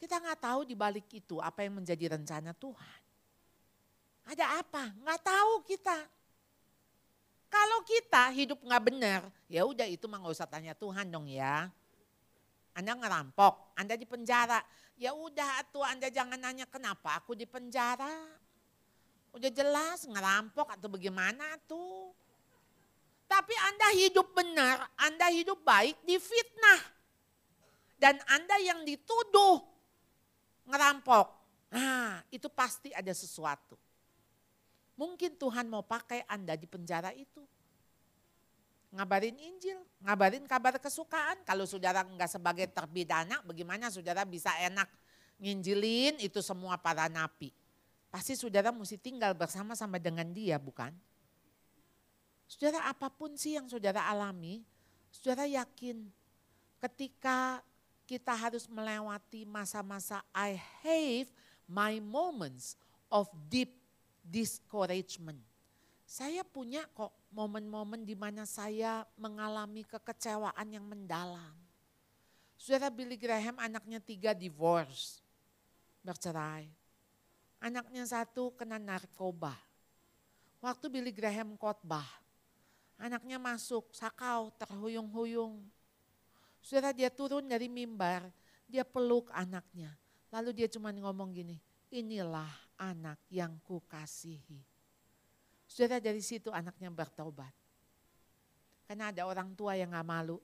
Kita 0.00 0.16
nggak 0.16 0.40
tahu 0.40 0.60
di 0.64 0.72
balik 0.72 1.12
itu 1.12 1.36
apa 1.44 1.60
yang 1.60 1.76
menjadi 1.76 2.16
rencana 2.16 2.56
Tuhan. 2.56 3.00
Ada 4.32 4.64
apa? 4.64 4.96
Nggak 4.96 5.20
tahu 5.26 5.52
kita. 5.68 5.98
Kalau 7.50 7.82
kita 7.82 8.30
hidup 8.30 8.62
nggak 8.62 8.84
benar, 8.86 9.20
ya 9.50 9.66
udah 9.66 9.84
itu 9.90 10.06
mah 10.06 10.22
nggak 10.22 10.34
usah 10.38 10.48
tanya 10.48 10.72
Tuhan 10.72 11.10
dong 11.10 11.26
ya. 11.26 11.68
Anda 12.74 12.94
ngerampok, 12.94 13.74
Anda 13.76 13.94
di 13.98 14.06
penjara. 14.06 14.62
Ya 15.00 15.16
udah 15.16 15.64
tuh 15.72 15.82
Anda 15.82 16.12
jangan 16.12 16.38
nanya 16.38 16.68
kenapa 16.68 17.18
aku 17.18 17.34
di 17.34 17.48
penjara. 17.48 18.10
Udah 19.30 19.50
jelas 19.50 20.04
ngerampok 20.06 20.74
atau 20.74 20.90
bagaimana 20.90 21.56
tuh. 21.66 22.12
Tapi 23.30 23.54
Anda 23.54 23.88
hidup 23.94 24.34
benar, 24.34 24.90
Anda 24.98 25.30
hidup 25.30 25.62
baik 25.62 26.02
di 26.02 26.18
fitnah. 26.18 26.82
Dan 28.00 28.18
Anda 28.26 28.58
yang 28.58 28.82
dituduh 28.82 29.62
ngerampok. 30.66 31.26
Nah 31.70 32.26
itu 32.34 32.50
pasti 32.50 32.90
ada 32.90 33.12
sesuatu. 33.14 33.78
Mungkin 34.98 35.38
Tuhan 35.38 35.64
mau 35.70 35.80
pakai 35.80 36.26
Anda 36.26 36.58
di 36.58 36.66
penjara 36.68 37.14
itu. 37.14 37.40
Ngabarin 38.90 39.38
Injil, 39.38 39.78
ngabarin 40.02 40.44
kabar 40.50 40.76
kesukaan. 40.82 41.38
Kalau 41.46 41.64
saudara 41.64 42.02
enggak 42.02 42.30
sebagai 42.30 42.66
terbidana, 42.70 43.38
bagaimana 43.46 43.88
saudara 43.88 44.26
bisa 44.26 44.50
enak 44.58 44.90
nginjilin 45.40 46.20
itu 46.20 46.42
semua 46.42 46.76
para 46.76 47.06
napi. 47.06 47.54
Pasti 48.10 48.34
saudara 48.34 48.74
mesti 48.74 48.98
tinggal 48.98 49.32
bersama-sama 49.38 49.96
dengan 50.02 50.26
dia, 50.34 50.58
bukan? 50.58 50.90
Saudara 52.50 52.90
apa 52.90 53.06
pun 53.06 53.38
sih 53.38 53.54
yang 53.54 53.70
saudara 53.70 54.10
alami, 54.10 54.66
saudara 55.14 55.46
yakin 55.46 56.10
ketika 56.82 57.62
kita 58.10 58.34
harus 58.34 58.66
melewati 58.66 59.46
masa-masa 59.46 60.18
I 60.34 60.58
have 60.82 61.30
my 61.70 62.02
moments 62.02 62.74
of 63.06 63.30
deep 63.46 63.70
discouragement. 64.26 65.38
Saya 66.02 66.42
punya 66.42 66.90
kok 66.90 67.14
momen-momen 67.30 68.02
di 68.02 68.18
mana 68.18 68.42
saya 68.46 69.06
mengalami 69.14 69.86
kekecewaan 69.86 70.68
yang 70.70 70.86
mendalam. 70.86 71.54
Saudara 72.60 72.92
Billy 72.92 73.16
Graham 73.16 73.56
anaknya 73.56 74.02
tiga 74.02 74.36
divorce, 74.36 75.24
bercerai. 76.04 76.68
Anaknya 77.56 78.04
satu 78.04 78.52
kena 78.52 78.76
narkoba. 78.76 79.56
Waktu 80.60 80.92
Billy 80.92 81.08
Graham 81.08 81.56
khotbah, 81.56 82.04
anaknya 83.00 83.40
masuk, 83.40 83.88
sakau, 83.96 84.52
terhuyung-huyung. 84.60 85.64
Saudara 86.60 86.92
dia 86.92 87.08
turun 87.08 87.48
dari 87.48 87.72
mimbar, 87.72 88.28
dia 88.68 88.84
peluk 88.84 89.32
anaknya. 89.32 89.96
Lalu 90.28 90.52
dia 90.52 90.68
cuma 90.68 90.92
ngomong 90.92 91.32
gini, 91.32 91.56
inilah 91.88 92.52
anak 92.76 93.18
yang 93.32 93.56
kukasihi. 93.64 94.69
Saudara 95.70 96.02
dari 96.02 96.18
situ 96.18 96.50
anaknya 96.50 96.90
bertobat. 96.90 97.54
Karena 98.90 99.14
ada 99.14 99.22
orang 99.22 99.54
tua 99.54 99.78
yang 99.78 99.94
gak 99.94 100.02
malu, 100.02 100.42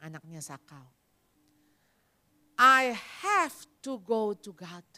anaknya 0.00 0.40
sakau. 0.40 0.88
I 2.56 2.96
have 3.20 3.52
to 3.84 4.00
go 4.00 4.32
to 4.32 4.56
God 4.56 4.88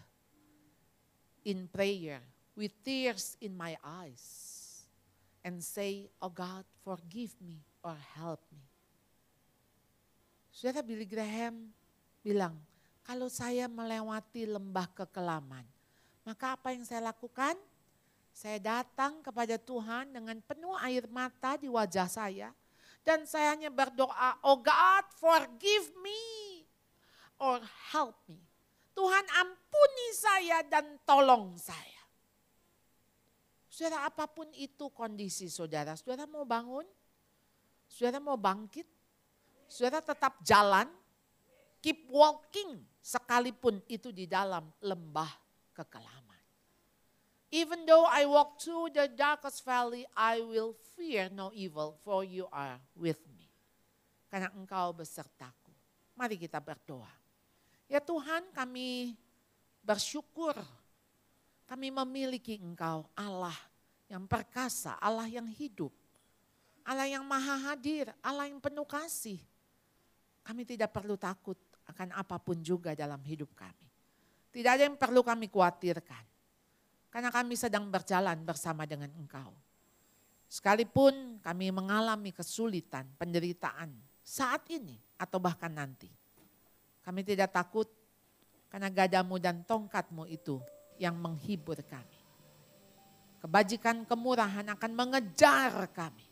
in 1.42 1.66
prayer 1.66 2.22
with 2.54 2.70
tears 2.86 3.34
in 3.42 3.58
my 3.58 3.74
eyes 3.82 4.22
and 5.42 5.58
say, 5.58 6.06
oh 6.22 6.30
God, 6.30 6.62
forgive 6.86 7.34
me 7.42 7.58
or 7.82 7.98
help 8.14 8.46
me. 8.54 8.62
Saudara 10.54 10.86
Billy 10.86 11.10
Graham 11.10 11.74
bilang, 12.22 12.54
kalau 13.02 13.26
saya 13.26 13.66
melewati 13.66 14.46
lembah 14.46 14.86
kekelaman, 14.94 15.66
maka 16.22 16.54
apa 16.54 16.70
yang 16.70 16.86
saya 16.86 17.10
lakukan? 17.10 17.58
Saya 18.36 18.60
datang 18.60 19.24
kepada 19.24 19.56
Tuhan 19.56 20.12
dengan 20.12 20.36
penuh 20.44 20.76
air 20.84 21.08
mata 21.08 21.56
di 21.56 21.72
wajah 21.72 22.04
saya. 22.04 22.52
Dan 23.00 23.24
saya 23.24 23.56
hanya 23.56 23.72
berdoa, 23.72 24.36
oh 24.44 24.60
God 24.60 25.08
forgive 25.16 25.88
me 26.04 26.20
or 27.40 27.64
help 27.96 28.20
me. 28.28 28.36
Tuhan 28.92 29.24
ampuni 29.40 30.08
saya 30.12 30.60
dan 30.68 31.00
tolong 31.08 31.56
saya. 31.56 32.02
Saudara 33.72 34.04
apa 34.04 34.28
pun 34.28 34.52
itu 34.52 34.92
kondisi 34.92 35.48
saudara, 35.48 35.96
saudara 35.96 36.28
mau 36.28 36.44
bangun, 36.44 36.84
saudara 37.88 38.20
mau 38.20 38.36
bangkit, 38.36 38.88
saudara 39.64 40.04
tetap 40.04 40.44
jalan, 40.44 40.88
keep 41.80 42.04
walking 42.12 42.84
sekalipun 43.00 43.80
itu 43.88 44.12
di 44.12 44.28
dalam 44.28 44.68
lembah 44.84 45.32
kekelaman. 45.76 46.15
Even 47.56 47.88
though 47.88 48.04
I 48.04 48.28
walk 48.28 48.60
through 48.60 48.92
the 48.92 49.08
darkest 49.08 49.64
valley, 49.64 50.04
I 50.12 50.44
will 50.44 50.76
fear 50.92 51.32
no 51.32 51.48
evil, 51.56 51.96
for 52.04 52.20
you 52.20 52.44
are 52.52 52.76
with 52.92 53.16
me. 53.32 53.48
Karena 54.28 54.52
engkau 54.52 54.92
besertaku. 54.92 55.72
Mari 56.20 56.36
kita 56.36 56.60
berdoa. 56.60 57.08
Ya 57.88 57.96
Tuhan 58.04 58.52
kami 58.52 59.16
bersyukur 59.80 60.52
kami 61.64 61.88
memiliki 61.88 62.60
engkau 62.60 63.08
Allah 63.16 63.56
yang 64.12 64.28
perkasa, 64.28 65.00
Allah 65.00 65.24
yang 65.24 65.48
hidup. 65.48 65.96
Allah 66.84 67.08
yang 67.08 67.24
maha 67.24 67.72
hadir, 67.72 68.12
Allah 68.20 68.52
yang 68.52 68.60
penuh 68.60 68.84
kasih. 68.84 69.40
Kami 70.44 70.68
tidak 70.68 70.92
perlu 70.92 71.16
takut 71.16 71.56
akan 71.88 72.12
apa 72.12 72.36
pun 72.36 72.60
juga 72.60 72.92
dalam 72.92 73.18
hidup 73.24 73.48
kami. 73.56 73.88
Tidak 74.52 74.70
ada 74.76 74.84
yang 74.84 75.00
perlu 75.00 75.24
kami 75.24 75.48
khawatirkan 75.48 76.35
karena 77.08 77.30
kami 77.32 77.54
sedang 77.56 77.88
berjalan 77.88 78.40
bersama 78.44 78.84
dengan 78.84 79.10
engkau. 79.16 79.54
Sekalipun 80.46 81.42
kami 81.42 81.74
mengalami 81.74 82.30
kesulitan, 82.30 83.06
penderitaan 83.18 83.90
saat 84.22 84.66
ini 84.70 84.98
atau 85.18 85.42
bahkan 85.42 85.70
nanti. 85.70 86.10
Kami 87.02 87.22
tidak 87.22 87.54
takut 87.54 87.86
karena 88.70 88.90
gadamu 88.90 89.38
dan 89.38 89.62
tongkatmu 89.62 90.26
itu 90.26 90.58
yang 90.98 91.14
menghibur 91.14 91.78
kami. 91.86 92.20
Kebajikan 93.42 94.02
kemurahan 94.08 94.66
akan 94.74 94.92
mengejar 94.96 95.86
kami. 95.94 96.26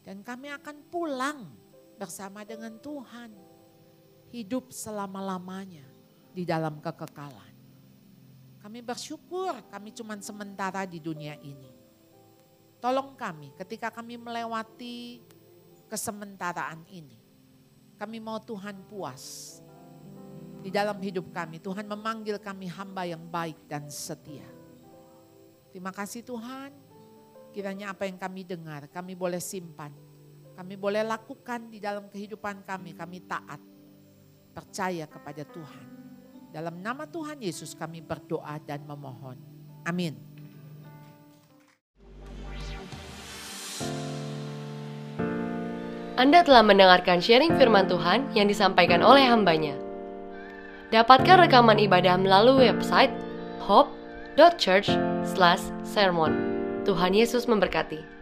Dan 0.00 0.22
kami 0.22 0.48
akan 0.48 0.76
pulang 0.88 1.50
bersama 1.98 2.46
dengan 2.46 2.78
Tuhan. 2.78 3.34
Hidup 4.30 4.70
selama-lamanya 4.70 5.84
di 6.30 6.46
dalam 6.46 6.78
kekekalan. 6.78 7.49
Kami 8.60 8.84
bersyukur 8.84 9.56
kami 9.72 9.96
cuma 9.96 10.20
sementara 10.20 10.84
di 10.84 11.00
dunia 11.00 11.32
ini. 11.40 11.72
Tolong 12.80 13.16
kami 13.16 13.52
ketika 13.56 13.88
kami 13.88 14.20
melewati 14.20 15.20
kesementaraan 15.88 16.84
ini. 16.92 17.16
Kami 17.96 18.16
mau 18.20 18.40
Tuhan 18.40 18.88
puas 18.88 19.58
di 20.60 20.68
dalam 20.72 20.96
hidup 21.00 21.32
kami. 21.32 21.60
Tuhan 21.60 21.84
memanggil 21.88 22.40
kami 22.40 22.68
hamba 22.68 23.04
yang 23.08 23.20
baik 23.28 23.68
dan 23.68 23.88
setia. 23.88 24.48
Terima 25.72 25.92
kasih 25.92 26.24
Tuhan. 26.24 26.72
Kiranya 27.50 27.92
apa 27.92 28.06
yang 28.06 28.16
kami 28.16 28.44
dengar 28.44 28.88
kami 28.88 29.12
boleh 29.16 29.40
simpan. 29.40 29.92
Kami 30.56 30.76
boleh 30.76 31.00
lakukan 31.00 31.72
di 31.72 31.80
dalam 31.80 32.08
kehidupan 32.12 32.64
kami. 32.64 32.92
Kami 32.92 33.18
taat. 33.24 33.60
Percaya 34.52 35.08
kepada 35.08 35.44
Tuhan. 35.44 35.99
Dalam 36.50 36.82
nama 36.82 37.06
Tuhan 37.06 37.38
Yesus 37.38 37.78
kami 37.78 38.02
berdoa 38.02 38.58
dan 38.66 38.82
memohon. 38.82 39.38
Amin. 39.86 40.18
Anda 46.18 46.42
telah 46.44 46.66
mendengarkan 46.66 47.22
sharing 47.22 47.54
firman 47.56 47.86
Tuhan 47.88 48.28
yang 48.36 48.44
disampaikan 48.50 49.00
oleh 49.00 49.24
hambanya. 49.24 49.72
Dapatkan 50.90 51.46
rekaman 51.48 51.78
ibadah 51.80 52.18
melalui 52.18 52.66
website 52.68 53.14
hope.church/sermon. 53.62 56.32
Tuhan 56.82 57.14
Yesus 57.14 57.46
memberkati. 57.46 58.19